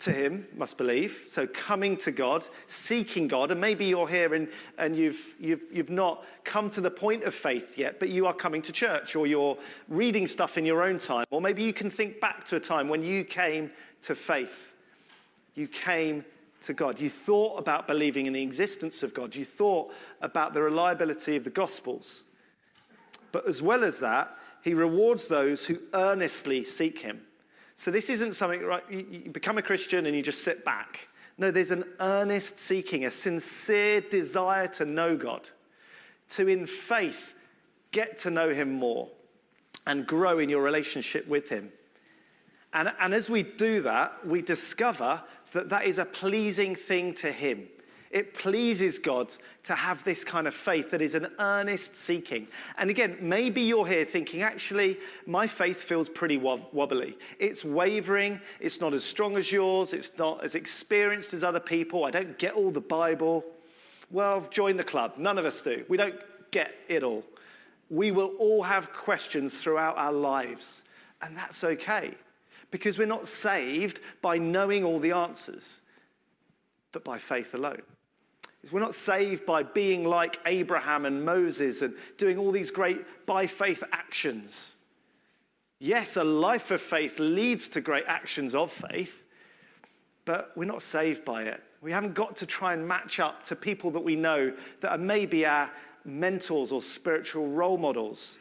to 0.00 0.12
him 0.12 0.46
must 0.56 0.78
believe. 0.78 1.24
So 1.26 1.46
coming 1.46 1.96
to 1.98 2.10
God, 2.10 2.46
seeking 2.66 3.28
God, 3.28 3.50
and 3.50 3.60
maybe 3.60 3.84
you're 3.84 4.08
here 4.08 4.34
and, 4.34 4.48
and 4.78 4.96
you've, 4.96 5.34
you've, 5.38 5.62
you've 5.72 5.90
not 5.90 6.24
come 6.44 6.70
to 6.70 6.80
the 6.80 6.90
point 6.90 7.24
of 7.24 7.34
faith 7.34 7.78
yet, 7.78 8.00
but 8.00 8.08
you 8.08 8.26
are 8.26 8.34
coming 8.34 8.62
to 8.62 8.72
church 8.72 9.14
or 9.14 9.26
you're 9.26 9.58
reading 9.88 10.26
stuff 10.26 10.58
in 10.58 10.64
your 10.64 10.82
own 10.82 10.98
time. 10.98 11.26
Or 11.30 11.40
maybe 11.40 11.62
you 11.62 11.72
can 11.72 11.90
think 11.90 12.20
back 12.20 12.44
to 12.46 12.56
a 12.56 12.60
time 12.60 12.88
when 12.88 13.04
you 13.04 13.24
came 13.24 13.70
to 14.02 14.14
faith. 14.14 14.74
You 15.54 15.68
came 15.68 16.24
to 16.62 16.72
God. 16.72 17.00
You 17.00 17.08
thought 17.08 17.58
about 17.58 17.86
believing 17.86 18.26
in 18.26 18.32
the 18.32 18.42
existence 18.42 19.02
of 19.02 19.14
God. 19.14 19.34
You 19.34 19.44
thought 19.44 19.92
about 20.20 20.54
the 20.54 20.62
reliability 20.62 21.36
of 21.36 21.44
the 21.44 21.50
Gospels. 21.50 22.24
But 23.32 23.46
as 23.46 23.62
well 23.62 23.84
as 23.84 24.00
that, 24.00 24.36
he 24.62 24.74
rewards 24.74 25.28
those 25.28 25.66
who 25.66 25.78
earnestly 25.94 26.64
seek 26.64 26.98
him. 26.98 27.22
So 27.80 27.90
this 27.90 28.10
isn't 28.10 28.34
something, 28.34 28.60
right? 28.60 28.84
You 28.90 29.30
become 29.32 29.56
a 29.56 29.62
Christian 29.62 30.04
and 30.04 30.14
you 30.14 30.20
just 30.20 30.44
sit 30.44 30.66
back. 30.66 31.08
No, 31.38 31.50
there's 31.50 31.70
an 31.70 31.84
earnest 31.98 32.58
seeking, 32.58 33.06
a 33.06 33.10
sincere 33.10 34.02
desire 34.02 34.66
to 34.66 34.84
know 34.84 35.16
God, 35.16 35.48
to 36.28 36.46
in 36.46 36.66
faith 36.66 37.32
get 37.90 38.18
to 38.18 38.30
know 38.30 38.52
him 38.52 38.70
more 38.70 39.08
and 39.86 40.06
grow 40.06 40.40
in 40.40 40.50
your 40.50 40.62
relationship 40.62 41.26
with 41.26 41.48
him. 41.48 41.72
And, 42.74 42.92
and 43.00 43.14
as 43.14 43.30
we 43.30 43.44
do 43.44 43.80
that, 43.80 44.26
we 44.26 44.42
discover 44.42 45.22
that 45.52 45.70
that 45.70 45.86
is 45.86 45.96
a 45.96 46.04
pleasing 46.04 46.74
thing 46.76 47.14
to 47.14 47.32
him. 47.32 47.66
It 48.10 48.34
pleases 48.34 48.98
God 48.98 49.32
to 49.64 49.74
have 49.74 50.02
this 50.02 50.24
kind 50.24 50.48
of 50.48 50.54
faith 50.54 50.90
that 50.90 51.00
is 51.00 51.14
an 51.14 51.28
earnest 51.38 51.94
seeking. 51.94 52.48
And 52.76 52.90
again, 52.90 53.18
maybe 53.20 53.60
you're 53.62 53.86
here 53.86 54.04
thinking, 54.04 54.42
actually, 54.42 54.98
my 55.26 55.46
faith 55.46 55.84
feels 55.84 56.08
pretty 56.08 56.36
wobbly. 56.36 57.16
It's 57.38 57.64
wavering. 57.64 58.40
It's 58.58 58.80
not 58.80 58.94
as 58.94 59.04
strong 59.04 59.36
as 59.36 59.52
yours. 59.52 59.94
It's 59.94 60.18
not 60.18 60.42
as 60.42 60.56
experienced 60.56 61.34
as 61.34 61.44
other 61.44 61.60
people. 61.60 62.04
I 62.04 62.10
don't 62.10 62.36
get 62.36 62.54
all 62.54 62.72
the 62.72 62.80
Bible. 62.80 63.44
Well, 64.10 64.44
join 64.50 64.76
the 64.76 64.84
club. 64.84 65.14
None 65.16 65.38
of 65.38 65.44
us 65.44 65.62
do. 65.62 65.84
We 65.88 65.96
don't 65.96 66.18
get 66.50 66.74
it 66.88 67.04
all. 67.04 67.24
We 67.90 68.10
will 68.10 68.32
all 68.40 68.64
have 68.64 68.92
questions 68.92 69.62
throughout 69.62 69.96
our 69.96 70.12
lives. 70.12 70.82
And 71.22 71.36
that's 71.36 71.62
okay 71.62 72.14
because 72.72 72.98
we're 72.98 73.06
not 73.06 73.28
saved 73.28 74.00
by 74.20 74.38
knowing 74.38 74.82
all 74.82 74.98
the 74.98 75.12
answers, 75.12 75.80
but 76.90 77.04
by 77.04 77.18
faith 77.18 77.54
alone 77.54 77.82
is 78.62 78.72
we're 78.72 78.80
not 78.80 78.94
saved 78.94 79.46
by 79.46 79.62
being 79.62 80.04
like 80.04 80.38
Abraham 80.46 81.04
and 81.06 81.24
Moses 81.24 81.82
and 81.82 81.94
doing 82.16 82.38
all 82.38 82.50
these 82.50 82.70
great 82.70 83.26
by 83.26 83.46
faith 83.46 83.82
actions. 83.92 84.76
Yes, 85.78 86.16
a 86.16 86.24
life 86.24 86.70
of 86.70 86.80
faith 86.80 87.18
leads 87.18 87.70
to 87.70 87.80
great 87.80 88.04
actions 88.06 88.54
of 88.54 88.70
faith, 88.70 89.24
but 90.26 90.52
we're 90.56 90.66
not 90.66 90.82
saved 90.82 91.24
by 91.24 91.44
it. 91.44 91.62
We 91.80 91.92
haven't 91.92 92.12
got 92.12 92.36
to 92.36 92.46
try 92.46 92.74
and 92.74 92.86
match 92.86 93.18
up 93.18 93.44
to 93.44 93.56
people 93.56 93.90
that 93.92 94.00
we 94.00 94.14
know 94.14 94.52
that 94.80 94.92
are 94.92 94.98
maybe 94.98 95.46
our 95.46 95.70
mentors 96.04 96.72
or 96.72 96.82
spiritual 96.82 97.48
role 97.48 97.78
models. 97.78 98.38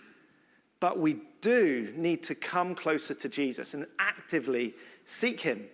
But 0.81 0.99
we 0.99 1.21
do 1.39 1.93
need 1.95 2.23
to 2.23 2.35
come 2.35 2.75
closer 2.75 3.13
to 3.13 3.29
Jesus 3.29 3.73
and 3.73 3.85
actively 3.97 4.75
seek 5.05 5.39
him. 5.39 5.65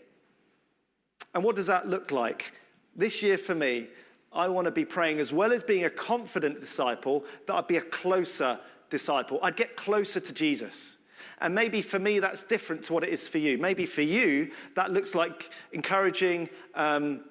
And 1.34 1.43
what 1.43 1.55
does 1.55 1.67
that 1.67 1.88
look 1.88 2.12
like? 2.12 2.53
This 2.95 3.23
year 3.23 3.38
for 3.38 3.55
me, 3.55 3.88
I 4.35 4.47
want 4.47 4.65
to 4.65 4.71
be 4.71 4.85
praying, 4.85 5.19
as 5.19 5.31
well 5.31 5.51
as 5.53 5.63
being 5.63 5.85
a 5.85 5.89
confident 5.89 6.59
disciple, 6.59 7.25
that 7.47 7.55
I'd 7.55 7.67
be 7.67 7.77
a 7.77 7.81
closer 7.81 8.59
disciple. 8.89 9.39
I'd 9.41 9.55
get 9.55 9.75
closer 9.75 10.19
to 10.19 10.33
Jesus. 10.33 10.97
And 11.41 11.53
maybe 11.53 11.81
for 11.81 11.99
me, 11.99 12.19
that's 12.19 12.43
different 12.43 12.83
to 12.83 12.93
what 12.93 13.03
it 13.03 13.09
is 13.09 13.27
for 13.27 13.39
you. 13.39 13.57
Maybe 13.57 13.85
for 13.85 14.01
you, 14.01 14.51
that 14.75 14.91
looks 14.91 15.15
like 15.15 15.51
encouraging 15.73 16.49
um, 16.75 17.21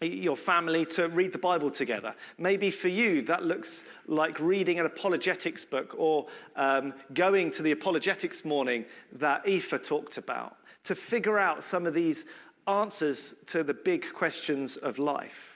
your 0.00 0.36
family 0.36 0.84
to 0.84 1.08
read 1.08 1.32
the 1.32 1.38
Bible 1.38 1.70
together. 1.70 2.14
Maybe 2.38 2.70
for 2.70 2.88
you, 2.88 3.22
that 3.22 3.44
looks 3.44 3.84
like 4.06 4.38
reading 4.40 4.80
an 4.80 4.86
apologetics 4.86 5.64
book 5.64 5.94
or 5.96 6.26
um, 6.56 6.94
going 7.14 7.50
to 7.52 7.62
the 7.62 7.72
apologetics 7.72 8.44
morning 8.44 8.84
that 9.12 9.46
Aoife 9.46 9.82
talked 9.82 10.18
about 10.18 10.56
to 10.84 10.94
figure 10.94 11.38
out 11.38 11.62
some 11.62 11.86
of 11.86 11.94
these 11.94 12.26
answers 12.66 13.34
to 13.46 13.62
the 13.62 13.74
big 13.74 14.12
questions 14.12 14.76
of 14.76 14.98
life. 14.98 15.51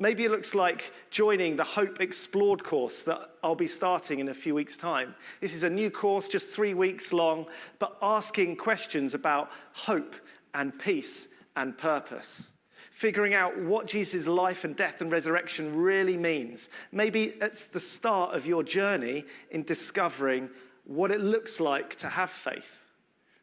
Maybe 0.00 0.24
it 0.24 0.30
looks 0.30 0.54
like 0.54 0.94
joining 1.10 1.56
the 1.56 1.62
Hope 1.62 2.00
Explored 2.00 2.64
course 2.64 3.02
that 3.02 3.32
I'll 3.42 3.54
be 3.54 3.66
starting 3.66 4.18
in 4.18 4.30
a 4.30 4.34
few 4.34 4.54
weeks' 4.54 4.78
time. 4.78 5.14
This 5.42 5.52
is 5.52 5.62
a 5.62 5.68
new 5.68 5.90
course, 5.90 6.26
just 6.26 6.48
three 6.48 6.72
weeks 6.72 7.12
long, 7.12 7.44
but 7.78 7.98
asking 8.00 8.56
questions 8.56 9.12
about 9.12 9.50
hope 9.74 10.16
and 10.54 10.76
peace 10.78 11.28
and 11.54 11.76
purpose. 11.76 12.54
Figuring 12.92 13.34
out 13.34 13.58
what 13.60 13.86
Jesus' 13.86 14.26
life 14.26 14.64
and 14.64 14.74
death 14.74 15.02
and 15.02 15.12
resurrection 15.12 15.76
really 15.76 16.16
means. 16.16 16.70
Maybe 16.92 17.34
it's 17.38 17.66
the 17.66 17.78
start 17.78 18.34
of 18.34 18.46
your 18.46 18.62
journey 18.62 19.26
in 19.50 19.64
discovering 19.64 20.48
what 20.84 21.10
it 21.10 21.20
looks 21.20 21.60
like 21.60 21.96
to 21.96 22.08
have 22.08 22.30
faith. 22.30 22.86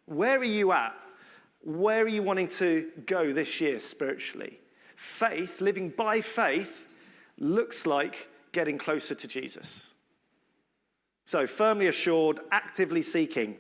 Where 0.06 0.39
are 0.39 0.43
you 0.43 0.72
at? 0.72 0.96
Where 1.62 2.04
are 2.04 2.08
you 2.08 2.24
wanting 2.24 2.48
to 2.48 2.89
go 3.06 3.32
this 3.32 3.62
year 3.62 3.80
spiritually? 3.80 4.60
Faith, 4.97 5.62
living 5.62 5.89
by 5.89 6.19
faith, 6.19 6.86
looks 7.38 7.86
like 7.86 8.27
getting 8.51 8.77
closer 8.77 9.15
to 9.15 9.27
Jesus. 9.27 9.93
So, 11.23 11.45
firmly 11.45 11.88
assured, 11.88 12.39
actively 12.51 13.01
seeking, 13.01 13.55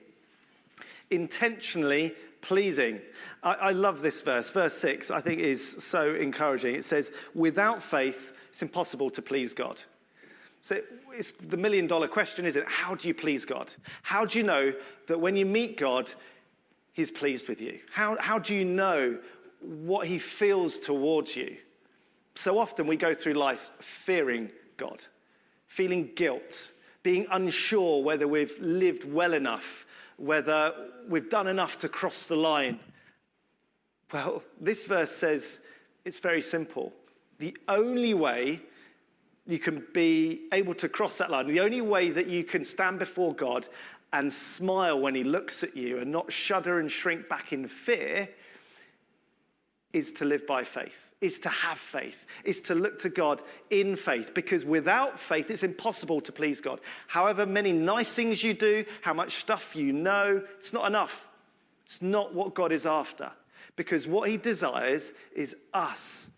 intentionally 1.11 2.15
pleasing. 2.41 3.01
I, 3.43 3.53
I, 3.53 3.71
love 3.71 4.01
this 4.01 4.21
verse. 4.21 4.49
Verse 4.51 4.73
6, 4.75 5.11
I 5.11 5.21
think, 5.21 5.41
is 5.41 5.83
so 5.83 6.15
encouraging. 6.15 6.75
It 6.75 6.85
says, 6.85 7.11
Without 7.35 7.81
faith, 7.81 8.33
it's 8.49 8.61
impossible 8.61 9.09
to 9.11 9.21
please 9.21 9.53
God. 9.53 9.81
So, 10.61 10.81
it's 11.13 11.33
the 11.33 11.57
million 11.57 11.87
dollar 11.87 12.07
question, 12.07 12.45
isn't 12.45 12.61
it? 12.61 12.67
How 12.67 12.95
do 12.95 13.07
you 13.07 13.13
please 13.13 13.45
God? 13.45 13.73
How 14.01 14.25
do 14.25 14.39
you 14.39 14.43
know 14.43 14.73
that 15.07 15.19
when 15.19 15.35
you 15.35 15.45
meet 15.45 15.77
God, 15.77 16.11
He's 16.93 17.11
pleased 17.11 17.47
with 17.47 17.61
you? 17.61 17.79
How, 17.91 18.17
how 18.19 18.39
do 18.39 18.55
you 18.55 18.65
know 18.65 19.19
what 19.59 20.07
he 20.07 20.19
feels 20.19 20.79
towards 20.79 21.35
you. 21.35 21.57
So 22.35 22.59
often 22.59 22.87
we 22.87 22.97
go 22.97 23.13
through 23.13 23.33
life 23.33 23.71
fearing 23.79 24.51
God, 24.77 25.03
feeling 25.65 26.11
guilt, 26.15 26.71
being 27.03 27.25
unsure 27.31 28.03
whether 28.03 28.27
we've 28.27 28.57
lived 28.59 29.11
well 29.11 29.33
enough, 29.33 29.85
whether 30.17 30.73
we've 31.07 31.29
done 31.29 31.47
enough 31.47 31.77
to 31.79 31.89
cross 31.89 32.27
the 32.27 32.35
line. 32.35 32.79
Well, 34.13 34.43
this 34.61 34.85
verse 34.85 35.11
says 35.11 35.61
it's 36.05 36.19
very 36.19 36.41
simple. 36.41 36.93
The 37.39 37.57
only 37.67 38.13
way 38.13 38.61
you 39.45 39.59
can 39.59 39.85
be 39.93 40.41
able 40.53 40.73
to 40.75 40.89
cross 40.89 41.17
that 41.17 41.31
line, 41.31 41.47
the 41.47 41.61
only 41.61 41.81
way 41.81 42.09
that 42.11 42.27
you 42.27 42.43
can 42.43 42.63
stand 42.63 42.99
before 42.99 43.33
God 43.33 43.67
and 44.13 44.31
smile 44.31 44.99
when 44.99 45.15
he 45.15 45.23
looks 45.23 45.63
at 45.63 45.75
you 45.75 45.99
and 45.99 46.11
not 46.11 46.31
shudder 46.31 46.79
and 46.79 46.91
shrink 46.91 47.27
back 47.27 47.51
in 47.51 47.67
fear 47.67 48.29
is 49.93 50.11
to 50.13 50.25
live 50.25 50.45
by 50.45 50.63
faith, 50.63 51.11
is 51.21 51.39
to 51.39 51.49
have 51.49 51.77
faith, 51.77 52.25
is 52.43 52.61
to 52.63 52.75
look 52.75 52.99
to 52.99 53.09
God 53.09 53.41
in 53.69 53.95
faith, 53.95 54.33
because 54.33 54.65
without 54.65 55.19
faith, 55.19 55.49
it's 55.49 55.63
impossible 55.63 56.21
to 56.21 56.31
please 56.31 56.61
God. 56.61 56.79
However 57.07 57.45
many 57.45 57.71
nice 57.71 58.13
things 58.13 58.43
you 58.43 58.53
do, 58.53 58.85
how 59.01 59.13
much 59.13 59.37
stuff 59.37 59.75
you 59.75 59.93
know, 59.93 60.43
it's 60.57 60.73
not 60.73 60.87
enough. 60.87 61.27
It's 61.85 62.01
not 62.01 62.33
what 62.33 62.53
God 62.53 62.71
is 62.71 62.85
after, 62.85 63.31
because 63.77 64.07
what 64.07 64.29
He 64.29 64.37
desires 64.37 65.13
is 65.33 65.55
us 65.73 66.31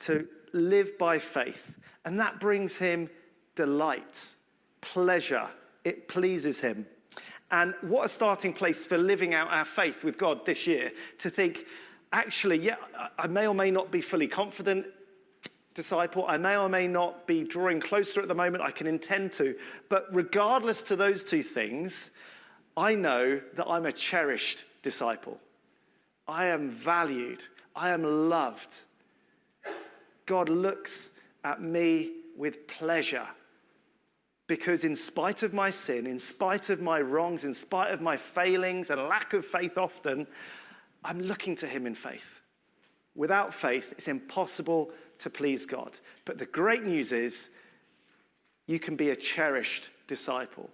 to 0.00 0.26
live 0.52 0.96
by 0.96 1.18
faith, 1.18 1.78
and 2.04 2.18
that 2.20 2.40
brings 2.40 2.78
Him 2.78 3.10
delight, 3.54 4.34
pleasure. 4.80 5.46
It 5.84 6.08
pleases 6.08 6.60
Him. 6.60 6.86
And 7.50 7.74
what 7.82 8.06
a 8.06 8.08
starting 8.08 8.54
place 8.54 8.86
for 8.86 8.96
living 8.96 9.34
out 9.34 9.50
our 9.50 9.66
faith 9.66 10.02
with 10.02 10.16
God 10.16 10.46
this 10.46 10.66
year 10.66 10.92
to 11.18 11.28
think, 11.30 11.66
actually, 12.14 12.58
yeah, 12.60 12.76
I 13.18 13.26
may 13.26 13.46
or 13.46 13.54
may 13.54 13.70
not 13.70 13.90
be 13.90 14.00
fully 14.00 14.28
confident 14.28 14.86
disciple. 15.74 16.24
I 16.26 16.38
may 16.38 16.56
or 16.56 16.68
may 16.68 16.86
not 16.86 17.26
be 17.26 17.42
drawing 17.44 17.80
closer 17.80 18.22
at 18.22 18.28
the 18.28 18.34
moment. 18.34 18.62
I 18.62 18.70
can 18.70 18.86
intend 18.86 19.32
to. 19.32 19.56
But 19.88 20.06
regardless 20.12 20.82
to 20.84 20.96
those 20.96 21.24
two 21.24 21.42
things, 21.42 22.12
I 22.76 22.94
know 22.94 23.40
that 23.54 23.66
I'm 23.66 23.86
a 23.86 23.92
cherished 23.92 24.64
disciple. 24.82 25.38
I 26.26 26.46
am 26.46 26.70
valued. 26.70 27.44
I 27.74 27.90
am 27.90 28.04
loved. 28.30 28.74
God 30.26 30.48
looks 30.48 31.10
at 31.42 31.60
me 31.60 32.12
with 32.36 32.66
pleasure 32.66 33.26
because, 34.46 34.84
in 34.84 34.94
spite 34.94 35.42
of 35.42 35.52
my 35.52 35.70
sin, 35.70 36.06
in 36.06 36.18
spite 36.18 36.70
of 36.70 36.80
my 36.80 37.00
wrongs, 37.00 37.44
in 37.44 37.52
spite 37.54 37.90
of 37.90 38.00
my 38.00 38.16
failings 38.16 38.90
and 38.90 39.00
lack 39.02 39.32
of 39.32 39.44
faith 39.44 39.76
often, 39.76 40.26
I'm 41.04 41.20
looking 41.20 41.56
to 41.56 41.66
him 41.66 41.86
in 41.86 41.94
faith. 41.94 42.40
Without 43.14 43.54
faith, 43.54 43.92
it's 43.92 44.08
impossible 44.08 44.90
to 45.18 45.30
please 45.30 45.66
God. 45.66 45.98
But 46.24 46.38
the 46.38 46.46
great 46.46 46.82
news 46.82 47.12
is 47.12 47.50
you 48.66 48.80
can 48.80 48.96
be 48.96 49.10
a 49.10 49.16
cherished 49.16 49.90
disciple 50.06 50.70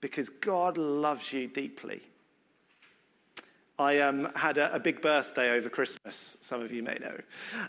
because 0.00 0.28
God 0.28 0.76
loves 0.76 1.32
you 1.32 1.46
deeply. 1.46 2.02
I 3.78 4.00
um, 4.00 4.28
had 4.34 4.58
a, 4.58 4.74
a, 4.74 4.78
big 4.78 5.00
birthday 5.00 5.50
over 5.50 5.70
Christmas, 5.70 6.36
some 6.40 6.60
of 6.60 6.72
you 6.72 6.82
may 6.82 6.98
know. 7.00 7.16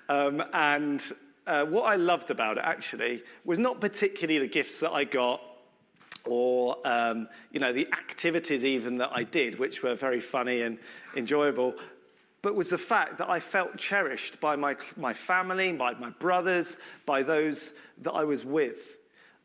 Um, 0.10 0.44
and 0.52 1.02
uh, 1.48 1.66
what 1.66 1.84
I 1.84 1.96
loved 1.96 2.30
about 2.30 2.58
it 2.58 2.64
actually 2.66 3.24
was 3.46 3.58
not 3.58 3.80
particularly 3.80 4.40
the 4.40 4.52
gifts 4.52 4.80
that 4.82 4.92
I 4.92 5.06
got 5.06 5.42
or 6.26 6.78
um, 6.86 7.28
you 7.52 7.60
know 7.60 7.74
the 7.74 7.88
activities 7.92 8.64
even 8.64 8.98
that 8.98 9.12
I 9.14 9.24
did, 9.24 9.60
which 9.60 9.84
were 9.84 9.96
very 9.96 10.20
funny 10.20 10.62
and 10.62 10.78
enjoyable, 11.16 11.76
but 12.44 12.56
was 12.56 12.70
the 12.70 12.78
fact 12.78 13.18
that 13.18 13.30
I 13.30 13.40
felt 13.40 13.78
cherished 13.78 14.40
by 14.42 14.58
my, 14.58 14.76
my 14.98 15.14
family, 15.14 15.72
by 15.72 15.94
my 15.94 16.10
brothers, 16.10 16.78
by 17.06 17.24
those 17.24 17.74
that 18.02 18.12
I 18.12 18.26
was 18.26 18.44
with. 18.44 18.98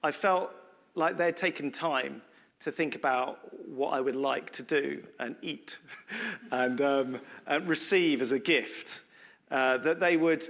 I 0.02 0.10
felt 0.10 0.50
like 0.96 1.16
they'd 1.16 1.36
taken 1.36 1.70
time 1.70 2.22
to 2.60 2.72
think 2.72 2.96
about 2.96 3.38
what 3.68 3.90
I 3.90 4.00
would 4.00 4.16
like 4.16 4.50
to 4.52 4.64
do 4.64 5.04
and 5.20 5.36
eat 5.42 5.78
and, 6.50 6.80
um, 6.80 7.20
and 7.46 7.68
receive 7.68 8.20
as 8.20 8.32
a 8.32 8.38
gift. 8.38 9.02
Uh, 9.50 9.78
that 9.78 10.00
they 10.00 10.16
would 10.16 10.44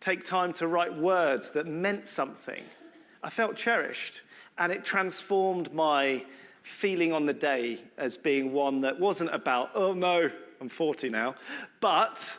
take 0.00 0.24
time 0.24 0.52
to 0.52 0.66
write 0.66 0.94
words 0.94 1.52
that 1.52 1.66
meant 1.66 2.06
something. 2.06 2.62
I 3.22 3.30
felt 3.30 3.56
cherished, 3.56 4.22
and 4.58 4.72
it 4.72 4.84
transformed 4.84 5.72
my 5.72 6.24
feeling 6.62 7.12
on 7.12 7.26
the 7.26 7.32
day 7.32 7.78
as 7.96 8.16
being 8.16 8.52
one 8.52 8.80
that 8.82 8.98
wasn't 8.98 9.32
about, 9.34 9.70
oh 9.74 9.94
no, 9.94 10.30
I'm 10.60 10.68
40 10.68 11.08
now, 11.08 11.34
but 11.80 12.36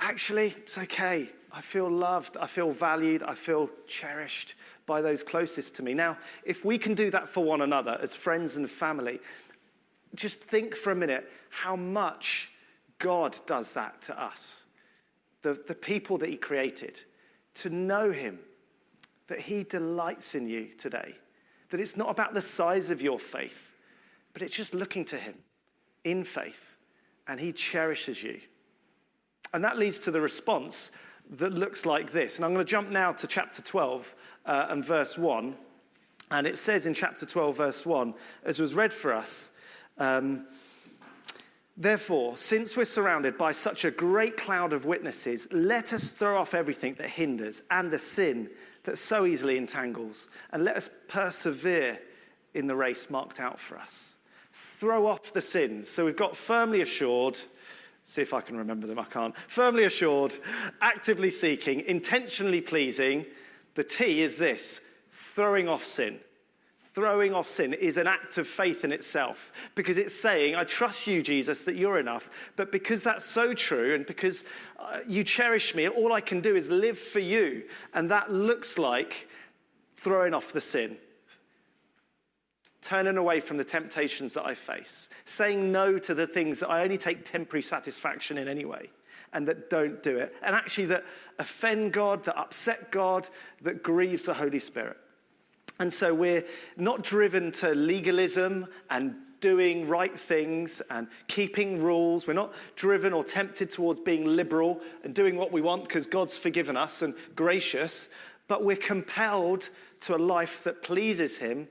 actually, 0.00 0.48
it's 0.48 0.78
okay. 0.78 1.28
I 1.52 1.60
feel 1.60 1.90
loved, 1.90 2.36
I 2.38 2.46
feel 2.46 2.70
valued, 2.70 3.22
I 3.22 3.34
feel 3.34 3.68
cherished 3.86 4.54
by 4.86 5.02
those 5.02 5.22
closest 5.22 5.76
to 5.76 5.82
me. 5.82 5.92
Now, 5.92 6.16
if 6.44 6.64
we 6.64 6.78
can 6.78 6.94
do 6.94 7.10
that 7.10 7.28
for 7.28 7.44
one 7.44 7.60
another 7.60 7.98
as 8.00 8.14
friends 8.14 8.56
and 8.56 8.70
family, 8.70 9.20
just 10.14 10.40
think 10.40 10.74
for 10.74 10.92
a 10.92 10.96
minute 10.96 11.30
how 11.50 11.76
much 11.76 12.50
God 12.98 13.38
does 13.46 13.74
that 13.74 14.00
to 14.02 14.20
us. 14.20 14.64
The, 15.42 15.60
the 15.66 15.74
people 15.74 16.18
that 16.18 16.28
He 16.28 16.36
created, 16.36 17.02
to 17.54 17.70
know 17.70 18.10
Him, 18.10 18.38
that 19.26 19.40
He 19.40 19.64
delights 19.64 20.34
in 20.34 20.48
you 20.48 20.68
today, 20.78 21.14
that 21.72 21.80
it's 21.80 21.96
not 21.96 22.10
about 22.10 22.34
the 22.34 22.42
size 22.42 22.90
of 22.90 23.00
your 23.00 23.18
faith, 23.18 23.72
but 24.34 24.42
it's 24.42 24.54
just 24.54 24.74
looking 24.74 25.06
to 25.06 25.16
Him 25.16 25.34
in 26.04 26.22
faith, 26.22 26.76
and 27.26 27.40
He 27.40 27.50
cherishes 27.50 28.22
you. 28.22 28.40
And 29.54 29.64
that 29.64 29.78
leads 29.78 29.98
to 30.00 30.10
the 30.10 30.20
response 30.20 30.92
that 31.30 31.52
looks 31.52 31.86
like 31.86 32.12
this. 32.12 32.36
And 32.36 32.44
I'm 32.44 32.52
going 32.52 32.64
to 32.64 32.70
jump 32.70 32.90
now 32.90 33.12
to 33.12 33.26
chapter 33.26 33.62
12 33.62 34.14
uh, 34.44 34.66
and 34.68 34.84
verse 34.84 35.16
1. 35.16 35.56
And 36.30 36.46
it 36.46 36.58
says 36.58 36.84
in 36.86 36.92
chapter 36.92 37.24
12, 37.24 37.56
verse 37.56 37.86
1, 37.86 38.14
as 38.44 38.58
was 38.58 38.74
read 38.74 38.92
for 38.92 39.14
us, 39.14 39.52
um, 39.96 40.46
Therefore, 41.74 42.36
since 42.36 42.76
we're 42.76 42.84
surrounded 42.84 43.38
by 43.38 43.52
such 43.52 43.86
a 43.86 43.90
great 43.90 44.36
cloud 44.36 44.74
of 44.74 44.84
witnesses, 44.84 45.48
let 45.50 45.94
us 45.94 46.10
throw 46.10 46.38
off 46.38 46.52
everything 46.52 46.94
that 46.94 47.08
hinders 47.08 47.62
and 47.70 47.90
the 47.90 47.98
sin 47.98 48.50
that 48.84 48.98
so 48.98 49.26
easily 49.26 49.56
entangles, 49.56 50.28
and 50.50 50.64
let 50.64 50.76
us 50.76 50.90
persevere 51.08 51.98
in 52.54 52.66
the 52.66 52.76
race 52.76 53.10
marked 53.10 53.40
out 53.40 53.58
for 53.58 53.78
us. 53.78 54.16
Throw 54.52 55.06
off 55.06 55.32
the 55.32 55.42
sins. 55.42 55.88
So 55.88 56.04
we've 56.04 56.16
got 56.16 56.36
firmly 56.36 56.80
assured, 56.82 57.38
See 58.04 58.22
if 58.22 58.34
I 58.34 58.40
can 58.40 58.56
remember 58.56 58.86
them. 58.86 58.98
I 58.98 59.04
can't. 59.04 59.36
Firmly 59.36 59.84
assured, 59.84 60.36
actively 60.80 61.30
seeking, 61.30 61.80
intentionally 61.80 62.60
pleasing. 62.60 63.26
The 63.74 63.84
T 63.84 64.22
is 64.22 64.36
this 64.36 64.80
throwing 65.12 65.68
off 65.68 65.86
sin. 65.86 66.18
Throwing 66.94 67.32
off 67.32 67.48
sin 67.48 67.72
is 67.72 67.96
an 67.96 68.06
act 68.06 68.36
of 68.36 68.46
faith 68.46 68.84
in 68.84 68.92
itself 68.92 69.70
because 69.74 69.96
it's 69.96 70.14
saying, 70.14 70.56
I 70.56 70.64
trust 70.64 71.06
you, 71.06 71.22
Jesus, 71.22 71.62
that 71.62 71.76
you're 71.76 71.98
enough. 71.98 72.52
But 72.54 72.70
because 72.70 73.02
that's 73.02 73.24
so 73.24 73.54
true 73.54 73.94
and 73.94 74.04
because 74.04 74.44
uh, 74.78 74.98
you 75.08 75.24
cherish 75.24 75.74
me, 75.74 75.88
all 75.88 76.12
I 76.12 76.20
can 76.20 76.42
do 76.42 76.54
is 76.54 76.68
live 76.68 76.98
for 76.98 77.18
you. 77.18 77.62
And 77.94 78.10
that 78.10 78.30
looks 78.30 78.76
like 78.76 79.26
throwing 79.96 80.34
off 80.34 80.52
the 80.52 80.60
sin, 80.60 80.98
turning 82.82 83.16
away 83.16 83.40
from 83.40 83.56
the 83.56 83.64
temptations 83.64 84.34
that 84.34 84.44
I 84.44 84.54
face, 84.54 85.08
saying 85.24 85.72
no 85.72 85.98
to 85.98 86.12
the 86.12 86.26
things 86.26 86.60
that 86.60 86.68
I 86.68 86.82
only 86.82 86.98
take 86.98 87.24
temporary 87.24 87.62
satisfaction 87.62 88.36
in 88.36 88.48
anyway, 88.48 88.90
and 89.32 89.48
that 89.48 89.70
don't 89.70 90.02
do 90.02 90.18
it, 90.18 90.34
and 90.42 90.54
actually 90.54 90.86
that 90.86 91.04
offend 91.38 91.92
God, 91.92 92.24
that 92.24 92.36
upset 92.36 92.90
God, 92.90 93.28
that 93.62 93.82
grieves 93.82 94.26
the 94.26 94.34
Holy 94.34 94.58
Spirit. 94.58 94.98
And 95.82 95.92
so 95.92 96.14
we're 96.14 96.44
not 96.76 97.02
driven 97.02 97.50
to 97.54 97.74
legalism 97.74 98.68
and 98.88 99.16
doing 99.40 99.88
right 99.88 100.16
things 100.16 100.80
and 100.90 101.08
keeping 101.26 101.82
rules. 101.82 102.24
We're 102.24 102.34
not 102.34 102.54
driven 102.76 103.12
or 103.12 103.24
tempted 103.24 103.68
towards 103.68 103.98
being 103.98 104.24
liberal 104.24 104.80
and 105.02 105.12
doing 105.12 105.34
what 105.34 105.50
we 105.50 105.60
want 105.60 105.82
because 105.82 106.06
God's 106.06 106.38
forgiven 106.38 106.76
us 106.76 107.02
and 107.02 107.14
gracious, 107.34 108.10
but 108.46 108.62
we're 108.62 108.76
compelled 108.76 109.70
to 110.02 110.14
a 110.14 110.18
life 110.18 110.62
that 110.62 110.84
pleases 110.84 111.36
Him 111.36 111.66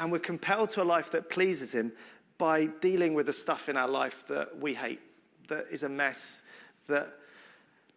and 0.00 0.10
we're 0.10 0.18
compelled 0.18 0.70
to 0.70 0.82
a 0.82 0.84
life 0.84 1.12
that 1.12 1.30
pleases 1.30 1.72
Him 1.72 1.92
by 2.38 2.66
dealing 2.66 3.14
with 3.14 3.26
the 3.26 3.32
stuff 3.32 3.68
in 3.68 3.76
our 3.76 3.88
life 3.88 4.26
that 4.26 4.58
we 4.58 4.74
hate, 4.74 5.00
that 5.46 5.66
is 5.70 5.84
a 5.84 5.88
mess, 5.88 6.42
that 6.88 7.12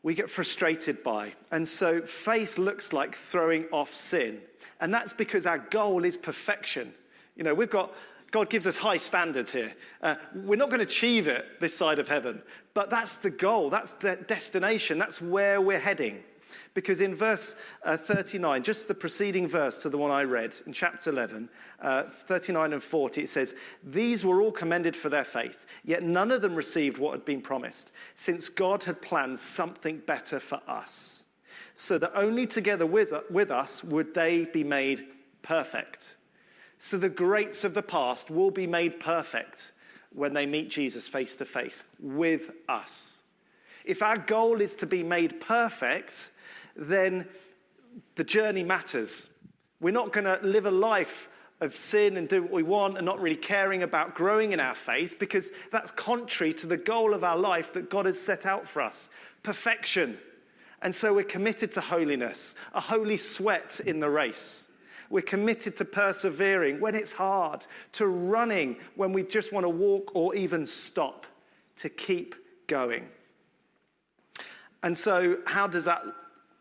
we 0.05 0.13
get 0.13 0.29
frustrated 0.29 1.01
by. 1.01 1.33
And 1.51 1.67
so 1.67 1.99
faith 2.01 2.59
looks 2.59 2.93
like 2.93 3.15
throwing 3.15 3.65
off 3.71 3.91
sin. 3.91 4.39
And 4.79 4.93
that's 4.93 5.13
because 5.13 5.47
our 5.47 5.57
goal 5.57 6.05
is 6.05 6.15
perfection. 6.15 6.93
You 7.35 7.43
know, 7.43 7.55
we've 7.55 7.71
got, 7.71 7.91
God 8.29 8.51
gives 8.51 8.67
us 8.67 8.77
high 8.77 8.97
standards 8.97 9.51
here. 9.51 9.73
Uh, 10.03 10.13
we're 10.35 10.57
not 10.57 10.69
going 10.69 10.79
to 10.79 10.85
achieve 10.85 11.27
it 11.27 11.59
this 11.59 11.75
side 11.75 11.97
of 11.97 12.07
heaven, 12.07 12.43
but 12.75 12.91
that's 12.91 13.17
the 13.17 13.31
goal, 13.31 13.71
that's 13.71 13.95
the 13.95 14.15
destination, 14.15 14.99
that's 14.99 15.23
where 15.23 15.59
we're 15.59 15.79
heading. 15.79 16.23
Because 16.73 17.01
in 17.01 17.15
verse 17.15 17.55
uh, 17.83 17.97
39, 17.97 18.63
just 18.63 18.87
the 18.87 18.93
preceding 18.93 19.47
verse 19.47 19.79
to 19.79 19.89
the 19.89 19.97
one 19.97 20.11
I 20.11 20.23
read 20.23 20.55
in 20.65 20.73
chapter 20.73 21.09
11, 21.09 21.49
uh, 21.81 22.03
39 22.03 22.73
and 22.73 22.83
40, 22.83 23.23
it 23.23 23.29
says, 23.29 23.55
These 23.83 24.25
were 24.25 24.41
all 24.41 24.51
commended 24.51 24.95
for 24.95 25.09
their 25.09 25.23
faith, 25.23 25.65
yet 25.83 26.03
none 26.03 26.31
of 26.31 26.41
them 26.41 26.55
received 26.55 26.97
what 26.97 27.11
had 27.11 27.25
been 27.25 27.41
promised, 27.41 27.91
since 28.13 28.49
God 28.49 28.83
had 28.83 29.01
planned 29.01 29.39
something 29.39 29.99
better 30.05 30.39
for 30.39 30.61
us, 30.67 31.25
so 31.73 31.97
that 31.97 32.11
only 32.15 32.45
together 32.47 32.85
with, 32.85 33.13
with 33.29 33.51
us 33.51 33.83
would 33.83 34.13
they 34.13 34.45
be 34.45 34.63
made 34.63 35.05
perfect. 35.41 36.15
So 36.77 36.97
the 36.97 37.09
greats 37.09 37.63
of 37.63 37.73
the 37.73 37.81
past 37.81 38.29
will 38.29 38.51
be 38.51 38.67
made 38.67 38.99
perfect 38.99 39.71
when 40.13 40.33
they 40.33 40.45
meet 40.45 40.69
Jesus 40.69 41.07
face 41.07 41.35
to 41.37 41.45
face 41.45 41.83
with 41.99 42.51
us. 42.69 43.21
If 43.83 44.01
our 44.01 44.17
goal 44.17 44.61
is 44.61 44.75
to 44.75 44.87
be 44.87 45.03
made 45.03 45.39
perfect, 45.39 46.31
then 46.75 47.27
the 48.15 48.23
journey 48.23 48.63
matters. 48.63 49.29
We're 49.79 49.91
not 49.91 50.13
going 50.13 50.25
to 50.25 50.39
live 50.45 50.65
a 50.65 50.71
life 50.71 51.29
of 51.61 51.75
sin 51.75 52.17
and 52.17 52.27
do 52.27 52.41
what 52.41 52.51
we 52.51 52.63
want 52.63 52.97
and 52.97 53.05
not 53.05 53.21
really 53.21 53.37
caring 53.37 53.83
about 53.83 54.13
growing 54.13 54.51
in 54.51 54.59
our 54.59 54.75
faith 54.75 55.17
because 55.19 55.51
that's 55.71 55.91
contrary 55.91 56.53
to 56.53 56.67
the 56.67 56.77
goal 56.77 57.13
of 57.13 57.23
our 57.23 57.37
life 57.37 57.73
that 57.73 57.89
God 57.89 58.05
has 58.05 58.19
set 58.19 58.45
out 58.45 58.67
for 58.67 58.81
us 58.81 59.09
perfection. 59.43 60.17
And 60.81 60.93
so 60.93 61.13
we're 61.13 61.23
committed 61.23 61.71
to 61.73 61.81
holiness, 61.81 62.55
a 62.73 62.81
holy 62.81 63.17
sweat 63.17 63.79
in 63.85 63.99
the 63.99 64.09
race. 64.09 64.67
We're 65.09 65.21
committed 65.21 65.77
to 65.77 65.85
persevering 65.85 66.79
when 66.79 66.95
it's 66.95 67.13
hard, 67.13 67.65
to 67.93 68.07
running 68.07 68.77
when 68.95 69.13
we 69.13 69.23
just 69.23 69.53
want 69.53 69.63
to 69.63 69.69
walk 69.69 70.11
or 70.15 70.35
even 70.35 70.65
stop, 70.65 71.27
to 71.77 71.89
keep 71.89 72.35
going. 72.67 73.07
And 74.83 74.97
so, 74.97 75.39
how 75.45 75.67
does 75.67 75.85
that 75.85 76.03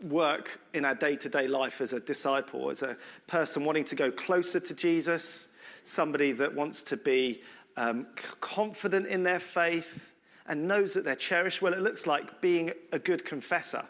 work 0.05 0.61
in 0.73 0.85
our 0.85 0.95
day 0.95 1.17
to 1.17 1.29
day 1.29 1.49
life 1.49 1.81
as 1.81 1.93
a 1.93 2.01
disciple, 2.01 2.71
as 2.71 2.83
a 2.83 2.97
person 3.27 3.64
wanting 3.64 3.85
to 3.85 3.97
go 3.97 4.11
closer 4.11 4.61
to 4.61 4.75
Jesus, 4.75 5.49
somebody 5.83 6.33
that 6.33 6.55
wants 6.55 6.83
to 6.85 6.97
be 6.97 7.43
um, 7.77 8.07
confident 8.40 9.07
in 9.07 9.23
their 9.23 9.40
faith 9.40 10.12
and 10.47 10.69
knows 10.69 10.95
that 10.95 11.05
they're 11.05 11.17
cherished? 11.17 11.62
Well, 11.62 11.73
it 11.73 11.81
looks 11.81 12.07
like 12.07 12.40
being 12.40 12.73
a 12.93 12.99
good 12.99 13.25
confessor, 13.25 13.85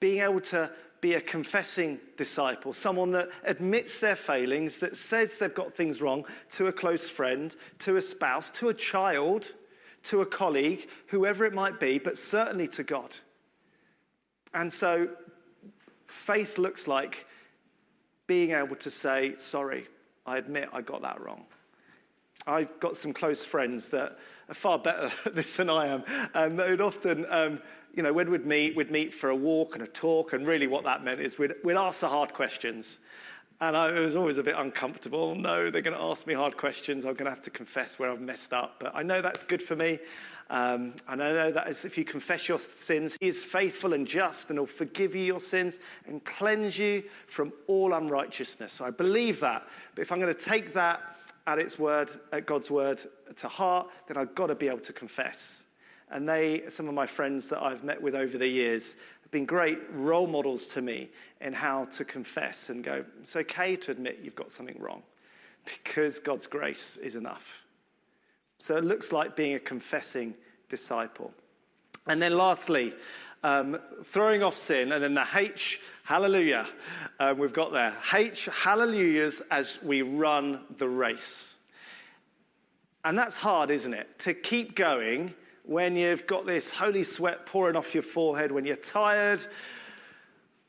being 0.00 0.22
able 0.22 0.40
to 0.42 0.70
be 1.00 1.14
a 1.14 1.20
confessing 1.20 2.00
disciple, 2.16 2.72
someone 2.72 3.12
that 3.12 3.28
admits 3.44 4.00
their 4.00 4.16
failings, 4.16 4.78
that 4.78 4.96
says 4.96 5.38
they've 5.38 5.52
got 5.52 5.74
things 5.74 6.00
wrong 6.00 6.24
to 6.50 6.66
a 6.66 6.72
close 6.72 7.10
friend, 7.10 7.54
to 7.78 7.96
a 7.96 8.02
spouse, 8.02 8.50
to 8.50 8.70
a 8.70 8.74
child, 8.74 9.52
to 10.04 10.22
a 10.22 10.26
colleague, 10.26 10.88
whoever 11.08 11.44
it 11.44 11.52
might 11.52 11.78
be, 11.78 11.98
but 11.98 12.16
certainly 12.16 12.68
to 12.68 12.82
God. 12.82 13.14
And 14.54 14.72
so 14.72 15.08
faith 16.06 16.58
looks 16.58 16.86
like 16.86 17.26
being 18.26 18.52
able 18.52 18.76
to 18.76 18.90
say, 18.90 19.34
sorry, 19.36 19.88
I 20.24 20.38
admit 20.38 20.68
I 20.72 20.80
got 20.80 21.02
that 21.02 21.20
wrong. 21.20 21.44
I've 22.46 22.80
got 22.80 22.96
some 22.96 23.12
close 23.12 23.44
friends 23.44 23.88
that 23.90 24.18
are 24.48 24.54
far 24.54 24.78
better 24.78 25.10
at 25.26 25.34
this 25.34 25.54
than 25.56 25.68
I 25.68 25.88
am. 25.88 26.04
And 26.34 26.58
they 26.58 26.70
would 26.70 26.80
often, 26.80 27.26
um, 27.28 27.60
you 27.94 28.02
know, 28.02 28.12
when 28.12 28.30
we'd 28.30 28.46
meet, 28.46 28.76
we'd 28.76 28.90
meet 28.90 29.12
for 29.12 29.30
a 29.30 29.36
walk 29.36 29.74
and 29.74 29.84
a 29.84 29.86
talk. 29.86 30.32
And 30.32 30.46
really 30.46 30.66
what 30.66 30.84
that 30.84 31.04
meant 31.04 31.20
is 31.20 31.38
we'd, 31.38 31.54
we'd 31.62 31.76
ask 31.76 32.00
the 32.00 32.08
hard 32.08 32.32
questions. 32.32 33.00
And 33.60 33.76
I, 33.76 33.96
it 33.96 34.00
was 34.00 34.16
always 34.16 34.38
a 34.38 34.42
bit 34.42 34.56
uncomfortable. 34.56 35.34
No, 35.34 35.70
they're 35.70 35.82
going 35.82 35.96
to 35.96 36.02
ask 36.02 36.26
me 36.26 36.34
hard 36.34 36.56
questions. 36.56 37.04
I'm 37.04 37.14
going 37.14 37.26
to 37.26 37.30
have 37.30 37.44
to 37.44 37.50
confess 37.50 37.98
where 37.98 38.10
I've 38.10 38.20
messed 38.20 38.52
up. 38.52 38.76
But 38.80 38.94
I 38.94 39.02
know 39.02 39.22
that's 39.22 39.44
good 39.44 39.62
for 39.62 39.76
me. 39.76 39.98
Um, 40.50 40.92
and 41.08 41.22
I 41.22 41.32
know 41.32 41.50
that 41.52 41.68
if 41.68 41.96
you 41.96 42.04
confess 42.04 42.48
your 42.48 42.58
sins, 42.58 43.16
He 43.20 43.28
is 43.28 43.42
faithful 43.42 43.94
and 43.94 44.06
just 44.06 44.50
and 44.50 44.58
will 44.58 44.66
forgive 44.66 45.14
you 45.14 45.22
your 45.22 45.40
sins 45.40 45.78
and 46.06 46.22
cleanse 46.24 46.78
you 46.78 47.04
from 47.26 47.52
all 47.66 47.94
unrighteousness. 47.94 48.72
So 48.72 48.84
I 48.84 48.90
believe 48.90 49.40
that. 49.40 49.66
But 49.94 50.02
if 50.02 50.12
I'm 50.12 50.20
going 50.20 50.34
to 50.34 50.40
take 50.40 50.74
that 50.74 51.00
at 51.46 51.58
its 51.58 51.78
word, 51.78 52.10
at 52.32 52.46
God's 52.46 52.70
word 52.70 53.00
to 53.36 53.48
heart, 53.48 53.88
then 54.06 54.16
I've 54.16 54.34
got 54.34 54.46
to 54.46 54.54
be 54.54 54.68
able 54.68 54.80
to 54.80 54.92
confess. 54.92 55.64
And 56.10 56.28
they, 56.28 56.64
some 56.68 56.88
of 56.88 56.94
my 56.94 57.06
friends 57.06 57.48
that 57.48 57.62
I've 57.62 57.84
met 57.84 58.00
with 58.00 58.14
over 58.14 58.36
the 58.38 58.46
years, 58.46 58.96
have 59.22 59.30
been 59.30 59.46
great 59.46 59.78
role 59.92 60.26
models 60.26 60.66
to 60.68 60.82
me 60.82 61.08
in 61.40 61.52
how 61.52 61.84
to 61.86 62.04
confess 62.04 62.70
and 62.70 62.84
go, 62.84 63.04
it's 63.20 63.34
okay 63.36 63.76
to 63.76 63.90
admit 63.90 64.20
you've 64.22 64.34
got 64.34 64.52
something 64.52 64.76
wrong 64.78 65.02
because 65.64 66.18
God's 66.18 66.46
grace 66.46 66.98
is 66.98 67.16
enough. 67.16 67.63
So 68.64 68.78
it 68.78 68.84
looks 68.84 69.12
like 69.12 69.36
being 69.36 69.56
a 69.56 69.60
confessing 69.60 70.32
disciple. 70.70 71.34
And 72.06 72.22
then 72.22 72.34
lastly, 72.34 72.94
um, 73.42 73.78
throwing 74.02 74.42
off 74.42 74.56
sin, 74.56 74.92
and 74.92 75.04
then 75.04 75.12
the 75.12 75.26
H, 75.34 75.82
hallelujah, 76.02 76.66
uh, 77.20 77.34
we've 77.36 77.52
got 77.52 77.74
there. 77.74 77.92
H, 78.14 78.46
hallelujahs 78.46 79.42
as 79.50 79.82
we 79.82 80.00
run 80.00 80.62
the 80.78 80.88
race. 80.88 81.58
And 83.04 83.18
that's 83.18 83.36
hard, 83.36 83.70
isn't 83.70 83.92
it? 83.92 84.18
To 84.20 84.32
keep 84.32 84.74
going 84.74 85.34
when 85.64 85.94
you've 85.94 86.26
got 86.26 86.46
this 86.46 86.70
holy 86.70 87.02
sweat 87.02 87.44
pouring 87.44 87.76
off 87.76 87.92
your 87.92 88.02
forehead, 88.02 88.50
when 88.50 88.64
you're 88.64 88.76
tired, 88.76 89.46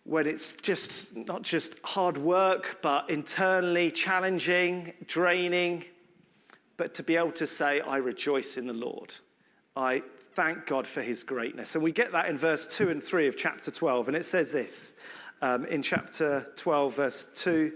when 0.04 0.28
it's 0.28 0.58
just 0.58 1.16
not 1.16 1.44
just 1.44 1.80
hard 1.86 2.18
work, 2.18 2.80
but 2.82 3.10
internally 3.10 3.90
challenging, 3.90 4.92
draining, 5.08 5.86
but 6.78 6.94
to 6.96 7.04
be 7.04 7.16
able 7.16 7.32
to 7.34 7.48
say, 7.48 7.82
I 7.82 7.98
rejoice 7.98 8.58
in 8.58 8.68
the 8.68 8.74
Lord. 8.74 9.14
I 9.76 10.04
thank 10.34 10.66
God 10.66 10.88
for 10.88 11.02
his 11.02 11.24
greatness. 11.24 11.76
And 11.76 11.84
we 11.84 11.92
get 11.92 12.12
that 12.12 12.28
in 12.28 12.38
verse 12.38 12.68
2 12.78 12.90
and 12.90 13.02
3 13.02 13.28
of 13.28 13.38
chapter 13.38 13.72
12. 13.72 14.10
And 14.10 14.18
it 14.18 14.26
says 14.26 14.52
this 14.52 14.96
um, 15.42 15.66
in 15.66 15.82
chapter 15.82 16.46
12, 16.56 16.96
verse 16.96 17.26
2 17.36 17.74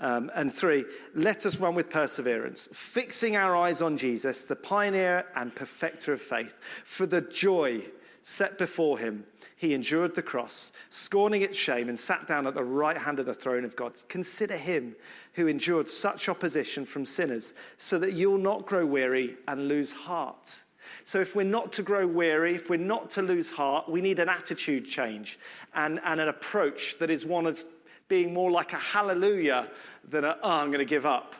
um, 0.00 0.30
and 0.34 0.52
3 0.52 0.84
Let 1.14 1.46
us 1.46 1.58
run 1.58 1.74
with 1.74 1.90
perseverance, 1.90 2.68
fixing 2.72 3.36
our 3.36 3.56
eyes 3.56 3.80
on 3.80 3.96
Jesus, 3.96 4.44
the 4.44 4.56
pioneer 4.56 5.24
and 5.34 5.54
perfecter 5.54 6.12
of 6.12 6.20
faith, 6.20 6.58
for 6.62 7.06
the 7.06 7.20
joy 7.20 7.82
set 8.22 8.58
before 8.58 8.98
him. 8.98 9.24
He 9.56 9.74
endured 9.74 10.14
the 10.14 10.22
cross, 10.22 10.72
scorning 10.88 11.42
its 11.42 11.58
shame, 11.58 11.88
and 11.88 11.98
sat 11.98 12.26
down 12.26 12.46
at 12.46 12.54
the 12.54 12.64
right 12.64 12.96
hand 12.96 13.18
of 13.18 13.26
the 13.26 13.34
throne 13.34 13.64
of 13.64 13.76
God. 13.76 13.94
Consider 14.08 14.56
him 14.56 14.96
who 15.34 15.46
endured 15.46 15.88
such 15.88 16.28
opposition 16.28 16.84
from 16.84 17.04
sinners, 17.04 17.54
so 17.76 17.98
that 17.98 18.14
you'll 18.14 18.38
not 18.38 18.66
grow 18.66 18.86
weary 18.86 19.36
and 19.46 19.68
lose 19.68 19.92
heart. 19.92 20.62
So, 21.04 21.20
if 21.20 21.34
we're 21.34 21.44
not 21.44 21.72
to 21.74 21.82
grow 21.82 22.06
weary, 22.06 22.54
if 22.54 22.70
we're 22.70 22.76
not 22.76 23.10
to 23.10 23.22
lose 23.22 23.50
heart, 23.50 23.88
we 23.88 24.00
need 24.00 24.18
an 24.18 24.28
attitude 24.28 24.84
change 24.84 25.38
and, 25.74 26.00
and 26.04 26.20
an 26.20 26.28
approach 26.28 26.98
that 26.98 27.10
is 27.10 27.24
one 27.24 27.46
of 27.46 27.64
being 28.08 28.32
more 28.34 28.50
like 28.50 28.72
a 28.72 28.76
hallelujah 28.76 29.68
than 30.08 30.24
a, 30.24 30.36
oh, 30.42 30.50
I'm 30.50 30.68
going 30.68 30.80
to 30.80 30.84
give 30.84 31.06
up. 31.06 31.34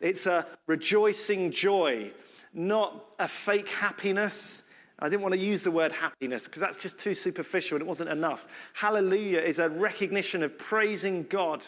It's 0.00 0.26
a 0.26 0.46
rejoicing 0.66 1.50
joy, 1.50 2.10
not 2.52 3.04
a 3.18 3.28
fake 3.28 3.68
happiness. 3.68 4.64
I 5.02 5.08
didn't 5.08 5.22
want 5.22 5.34
to 5.34 5.40
use 5.40 5.64
the 5.64 5.70
word 5.72 5.90
happiness 5.90 6.44
because 6.44 6.60
that's 6.60 6.76
just 6.76 6.96
too 6.96 7.12
superficial 7.12 7.74
and 7.74 7.82
it 7.82 7.88
wasn't 7.88 8.10
enough. 8.10 8.70
Hallelujah 8.72 9.40
is 9.40 9.58
a 9.58 9.68
recognition 9.68 10.44
of 10.44 10.56
praising 10.56 11.24
God, 11.24 11.66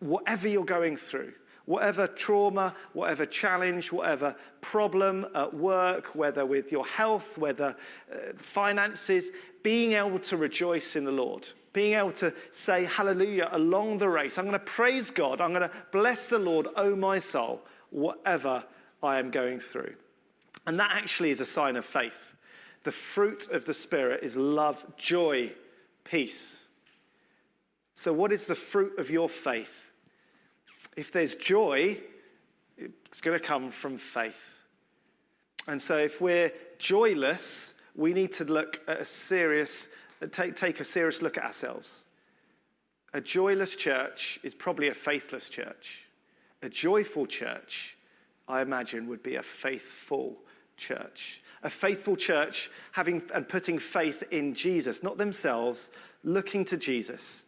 whatever 0.00 0.48
you're 0.48 0.64
going 0.64 0.96
through. 0.96 1.32
Whatever 1.66 2.08
trauma, 2.08 2.74
whatever 2.94 3.24
challenge, 3.24 3.92
whatever 3.92 4.34
problem 4.60 5.26
at 5.36 5.54
work, 5.54 6.16
whether 6.16 6.44
with 6.44 6.72
your 6.72 6.84
health, 6.84 7.38
whether 7.38 7.76
uh, 8.12 8.16
finances, 8.34 9.30
being 9.62 9.92
able 9.92 10.18
to 10.18 10.36
rejoice 10.36 10.96
in 10.96 11.04
the 11.04 11.12
Lord, 11.12 11.46
being 11.72 11.94
able 11.94 12.10
to 12.12 12.34
say 12.50 12.86
hallelujah 12.86 13.50
along 13.52 13.98
the 13.98 14.08
race. 14.08 14.36
I'm 14.36 14.46
going 14.46 14.58
to 14.58 14.64
praise 14.64 15.12
God. 15.12 15.40
I'm 15.40 15.52
going 15.52 15.68
to 15.68 15.70
bless 15.92 16.26
the 16.26 16.40
Lord, 16.40 16.66
oh 16.74 16.96
my 16.96 17.20
soul, 17.20 17.62
whatever 17.90 18.64
I 19.00 19.20
am 19.20 19.30
going 19.30 19.60
through. 19.60 19.94
And 20.66 20.80
that 20.80 20.90
actually 20.92 21.30
is 21.30 21.40
a 21.40 21.46
sign 21.46 21.76
of 21.76 21.84
faith. 21.84 22.34
The 22.82 22.92
fruit 22.92 23.50
of 23.50 23.66
the 23.66 23.74
Spirit 23.74 24.22
is 24.22 24.36
love, 24.36 24.84
joy, 24.96 25.52
peace. 26.04 26.64
So, 27.94 28.12
what 28.12 28.32
is 28.32 28.46
the 28.46 28.54
fruit 28.54 28.98
of 28.98 29.10
your 29.10 29.28
faith? 29.28 29.90
If 30.96 31.12
there's 31.12 31.34
joy, 31.34 31.98
it's 32.78 33.20
going 33.20 33.38
to 33.38 33.44
come 33.44 33.70
from 33.70 33.98
faith. 33.98 34.56
And 35.66 35.80
so 35.80 35.98
if 35.98 36.20
we're 36.20 36.52
joyless, 36.78 37.74
we 37.94 38.14
need 38.14 38.32
to 38.32 38.44
look 38.44 38.80
at 38.88 39.00
a 39.00 39.04
serious, 39.04 39.88
take, 40.30 40.56
take 40.56 40.80
a 40.80 40.84
serious 40.84 41.22
look 41.22 41.38
at 41.38 41.44
ourselves. 41.44 42.04
A 43.12 43.20
joyless 43.20 43.76
church 43.76 44.40
is 44.42 44.54
probably 44.54 44.88
a 44.88 44.94
faithless 44.94 45.48
church. 45.48 46.06
A 46.62 46.68
joyful 46.68 47.26
church, 47.26 47.96
I 48.48 48.62
imagine, 48.62 49.06
would 49.08 49.22
be 49.22 49.36
a 49.36 49.42
faithful 49.42 50.38
church. 50.80 51.42
A 51.62 51.70
faithful 51.70 52.16
church 52.16 52.70
having 52.92 53.22
and 53.34 53.48
putting 53.48 53.78
faith 53.78 54.24
in 54.30 54.54
Jesus, 54.54 55.02
not 55.02 55.18
themselves, 55.18 55.90
looking 56.24 56.64
to 56.64 56.76
Jesus 56.76 57.44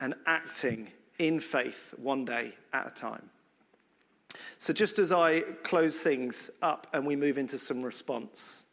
and 0.00 0.14
acting 0.26 0.88
in 1.18 1.38
faith 1.38 1.94
one 1.98 2.24
day 2.24 2.54
at 2.72 2.86
a 2.86 2.90
time. 2.90 3.28
So, 4.56 4.72
just 4.72 4.98
as 4.98 5.12
I 5.12 5.40
close 5.62 6.02
things 6.02 6.50
up 6.62 6.86
and 6.92 7.06
we 7.06 7.16
move 7.16 7.38
into 7.38 7.58
some 7.58 7.82
response, 7.82 8.66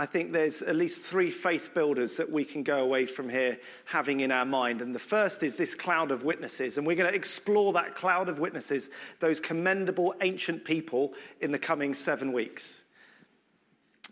I 0.00 0.06
think 0.06 0.32
there's 0.32 0.62
at 0.62 0.76
least 0.76 1.02
three 1.02 1.30
faith 1.30 1.74
builders 1.74 2.16
that 2.16 2.30
we 2.30 2.44
can 2.44 2.62
go 2.62 2.80
away 2.80 3.06
from 3.06 3.28
here 3.28 3.58
having 3.84 4.20
in 4.20 4.32
our 4.32 4.44
mind. 4.46 4.80
And 4.80 4.94
the 4.94 4.98
first 4.98 5.42
is 5.42 5.56
this 5.56 5.74
cloud 5.74 6.10
of 6.10 6.24
witnesses. 6.24 6.78
And 6.78 6.86
we're 6.86 6.96
going 6.96 7.10
to 7.10 7.16
explore 7.16 7.72
that 7.74 7.94
cloud 7.94 8.28
of 8.28 8.38
witnesses, 8.38 8.90
those 9.18 9.40
commendable 9.40 10.14
ancient 10.22 10.64
people, 10.64 11.12
in 11.40 11.50
the 11.50 11.58
coming 11.58 11.94
seven 11.94 12.32
weeks. 12.32 12.84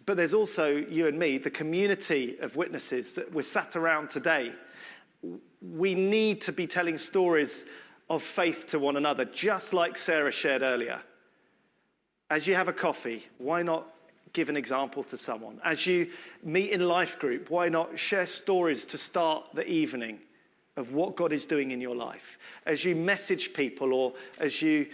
But 0.04 0.16
there's 0.16 0.34
also 0.34 0.76
you 0.76 1.06
and 1.06 1.18
me, 1.18 1.38
the 1.38 1.50
community 1.50 2.36
of 2.40 2.56
witnesses 2.56 3.14
that 3.14 3.32
we're 3.32 3.42
sat 3.42 3.74
around 3.74 4.10
today 4.10 4.52
we 5.60 5.94
need 5.94 6.40
to 6.42 6.52
be 6.52 6.66
telling 6.66 6.98
stories 6.98 7.64
of 8.10 8.22
faith 8.22 8.66
to 8.66 8.78
one 8.78 8.96
another, 8.96 9.24
just 9.24 9.72
like 9.74 9.98
Sarah 9.98 10.32
shared 10.32 10.62
earlier. 10.62 11.00
As 12.30 12.46
you 12.46 12.54
have 12.54 12.68
a 12.68 12.72
coffee, 12.72 13.26
why 13.38 13.62
not 13.62 13.86
give 14.32 14.48
an 14.48 14.56
example 14.56 15.02
to 15.04 15.16
someone? 15.16 15.60
As 15.64 15.86
you 15.86 16.10
meet 16.42 16.70
in 16.70 16.86
life 16.86 17.18
group, 17.18 17.50
why 17.50 17.68
not 17.68 17.98
share 17.98 18.26
stories 18.26 18.86
to 18.86 18.98
start 18.98 19.48
the 19.54 19.66
evening 19.66 20.18
of 20.76 20.92
what 20.92 21.16
God 21.16 21.32
is 21.32 21.46
doing 21.46 21.70
in 21.70 21.80
your 21.80 21.96
life? 21.96 22.38
As 22.66 22.84
you 22.84 22.94
message 22.94 23.52
people 23.52 23.92
or 23.92 24.14
as 24.38 24.62
you, 24.62 24.86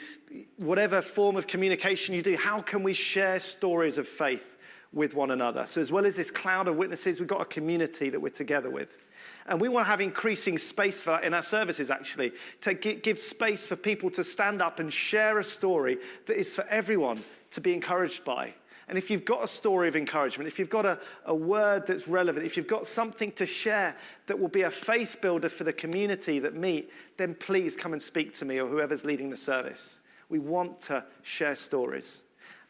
whatever 0.56 1.02
form 1.02 1.36
of 1.36 1.46
communication 1.46 2.14
you 2.14 2.22
do, 2.22 2.36
how 2.36 2.60
can 2.60 2.82
we 2.82 2.92
share 2.92 3.38
stories 3.38 3.98
of 3.98 4.08
faith 4.08 4.56
with 4.92 5.14
one 5.14 5.30
another? 5.30 5.66
So, 5.66 5.80
as 5.80 5.92
well 5.92 6.06
as 6.06 6.16
this 6.16 6.30
cloud 6.30 6.68
of 6.68 6.76
witnesses, 6.76 7.20
we've 7.20 7.28
got 7.28 7.42
a 7.42 7.46
community 7.46 8.10
that 8.10 8.20
we're 8.20 8.28
together 8.30 8.70
with. 8.70 9.00
And 9.46 9.60
we 9.60 9.68
want 9.68 9.84
to 9.84 9.90
have 9.90 10.00
increasing 10.00 10.56
space 10.56 11.02
for 11.02 11.10
that 11.10 11.24
in 11.24 11.34
our 11.34 11.42
services, 11.42 11.90
actually, 11.90 12.32
to 12.62 12.74
give 12.74 13.18
space 13.18 13.66
for 13.66 13.76
people 13.76 14.10
to 14.12 14.24
stand 14.24 14.62
up 14.62 14.78
and 14.78 14.92
share 14.92 15.38
a 15.38 15.44
story 15.44 15.98
that 16.26 16.38
is 16.38 16.54
for 16.54 16.66
everyone 16.68 17.22
to 17.50 17.60
be 17.60 17.72
encouraged 17.74 18.24
by. 18.24 18.54
And 18.88 18.98
if 18.98 19.10
you've 19.10 19.24
got 19.24 19.42
a 19.42 19.48
story 19.48 19.88
of 19.88 19.96
encouragement, 19.96 20.46
if 20.46 20.58
you've 20.58 20.70
got 20.70 20.84
a, 20.84 20.98
a 21.24 21.34
word 21.34 21.86
that's 21.86 22.06
relevant, 22.06 22.44
if 22.44 22.56
you've 22.56 22.66
got 22.66 22.86
something 22.86 23.32
to 23.32 23.46
share 23.46 23.96
that 24.26 24.38
will 24.38 24.48
be 24.48 24.62
a 24.62 24.70
faith 24.70 25.18
builder 25.22 25.48
for 25.48 25.64
the 25.64 25.72
community 25.72 26.38
that 26.40 26.54
meet, 26.54 26.90
then 27.16 27.34
please 27.34 27.76
come 27.76 27.92
and 27.92 28.02
speak 28.02 28.34
to 28.34 28.44
me 28.44 28.60
or 28.60 28.68
whoever's 28.68 29.04
leading 29.04 29.30
the 29.30 29.36
service. 29.36 30.00
We 30.28 30.38
want 30.38 30.80
to 30.82 31.04
share 31.22 31.54
stories. 31.54 32.24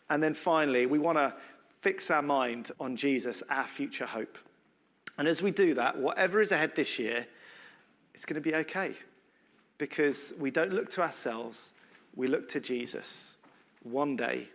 And 0.08 0.22
then 0.22 0.34
finally, 0.34 0.86
we 0.86 0.98
want 0.98 1.18
to 1.18 1.34
fix 1.80 2.10
our 2.10 2.22
mind 2.22 2.70
on 2.78 2.96
Jesus, 2.96 3.42
our 3.50 3.66
future 3.66 4.06
hope. 4.06 4.38
And 5.18 5.28
as 5.28 5.42
we 5.42 5.50
do 5.50 5.74
that, 5.74 5.98
whatever 5.98 6.40
is 6.40 6.52
ahead 6.52 6.76
this 6.76 6.98
year, 6.98 7.26
it's 8.14 8.24
going 8.24 8.40
to 8.40 8.48
be 8.48 8.54
okay 8.56 8.94
because 9.78 10.32
we 10.38 10.50
don't 10.50 10.72
look 10.72 10.90
to 10.90 11.02
ourselves, 11.02 11.74
we 12.14 12.28
look 12.28 12.48
to 12.50 12.60
Jesus 12.60 13.38
one 13.82 14.16
day 14.16 14.48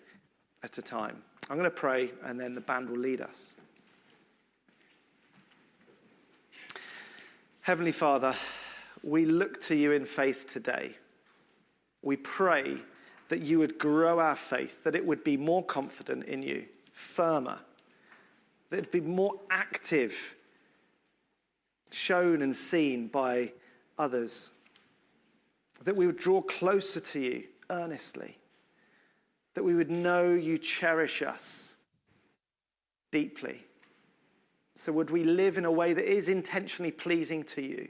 at 0.64 0.78
a 0.78 0.82
time. 0.82 1.22
I'm 1.50 1.58
going 1.58 1.64
to 1.64 1.72
pray 1.72 2.12
and 2.24 2.40
then 2.40 2.54
the 2.54 2.62
band 2.62 2.90
will 2.90 3.00
lead 3.00 3.22
us. 3.22 3.56
Heavenly 7.62 7.92
Father, 7.92 8.36
we 9.04 9.26
look 9.26 9.60
to 9.62 9.76
you 9.76 9.92
in 9.92 10.06
faith 10.06 10.48
today. 10.48 10.92
We 12.02 12.16
pray 12.18 12.78
that 13.28 13.42
you 13.42 13.60
would 13.60 13.78
grow 13.78 14.20
our 14.20 14.36
faith, 14.36 14.84
that 14.84 14.96
it 14.96 15.06
would 15.06 15.24
be 15.24 15.38
more 15.38 15.64
confident 15.64 16.24
in 16.24 16.42
you, 16.42 16.66
firmer, 16.94 17.60
that 18.70 18.78
it 18.78 18.82
would 18.82 18.92
be 18.92 19.02
more 19.02 19.40
active 19.52 20.36
shown 21.92 22.42
and 22.42 22.56
seen 22.56 23.08
by 23.08 23.54
others. 23.98 24.52
that 25.84 25.96
we 25.96 26.08
would 26.08 26.18
draw 26.18 26.42
closer 26.42 27.00
to 27.00 27.20
you 27.20 27.44
earnestly, 27.70 28.39
that 29.60 29.66
we 29.66 29.76
would 29.76 29.92
know 29.92 30.32
you 30.32 30.58
cherish 30.58 31.22
us 31.22 31.76
deeply. 33.12 33.60
So, 34.78 34.94
would 34.94 35.10
we 35.10 35.26
live 35.26 35.58
in 35.58 35.66
a 35.66 35.72
way 35.72 35.92
that 35.92 36.10
is 36.10 36.30
intentionally 36.30 36.92
pleasing 36.92 37.44
to 37.44 37.62
you? 37.62 37.90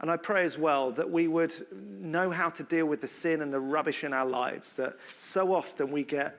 And 0.00 0.10
I 0.10 0.18
pray 0.18 0.44
as 0.44 0.58
well 0.58 0.90
that 0.90 1.10
we 1.10 1.28
would 1.28 1.54
know 1.72 2.30
how 2.30 2.50
to 2.50 2.62
deal 2.62 2.84
with 2.84 3.00
the 3.00 3.06
sin 3.06 3.40
and 3.40 3.50
the 3.50 3.58
rubbish 3.58 4.04
in 4.04 4.12
our 4.12 4.26
lives 4.26 4.74
that 4.74 4.98
so 5.16 5.54
often 5.54 5.90
we 5.90 6.04
get 6.04 6.38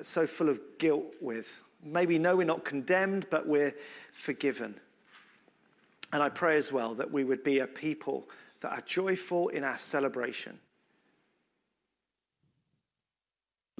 so 0.00 0.26
full 0.26 0.48
of 0.48 0.58
guilt 0.78 1.12
with. 1.20 1.62
Maybe 1.84 2.18
know 2.18 2.36
we're 2.36 2.46
not 2.46 2.64
condemned, 2.64 3.26
but 3.28 3.46
we're 3.46 3.74
forgiven. 4.12 4.80
And 6.10 6.22
I 6.22 6.30
pray 6.30 6.56
as 6.56 6.72
well 6.72 6.94
that 6.94 7.12
we 7.12 7.24
would 7.24 7.44
be 7.44 7.58
a 7.58 7.66
people 7.66 8.30
that 8.62 8.72
are 8.72 8.82
joyful 8.86 9.48
in 9.48 9.62
our 9.62 9.76
celebration. 9.76 10.58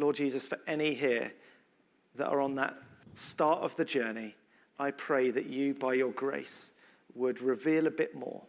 Lord 0.00 0.16
Jesus, 0.16 0.48
for 0.48 0.58
any 0.66 0.94
here 0.94 1.32
that 2.16 2.28
are 2.28 2.40
on 2.40 2.56
that 2.56 2.76
start 3.14 3.60
of 3.60 3.76
the 3.76 3.84
journey, 3.84 4.34
I 4.78 4.90
pray 4.90 5.30
that 5.30 5.46
you, 5.46 5.74
by 5.74 5.94
your 5.94 6.12
grace, 6.12 6.72
would 7.14 7.40
reveal 7.40 7.86
a 7.86 7.90
bit 7.90 8.14
more 8.14 8.42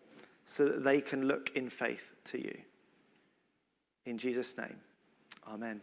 so 0.46 0.66
that 0.66 0.84
they 0.84 1.02
can 1.02 1.28
look 1.28 1.52
in 1.56 1.70
faith 1.70 2.14
to 2.26 2.42
you. 2.42 2.58
In 4.06 4.18
Jesus' 4.18 4.58
name, 4.58 4.78
amen. 5.48 5.82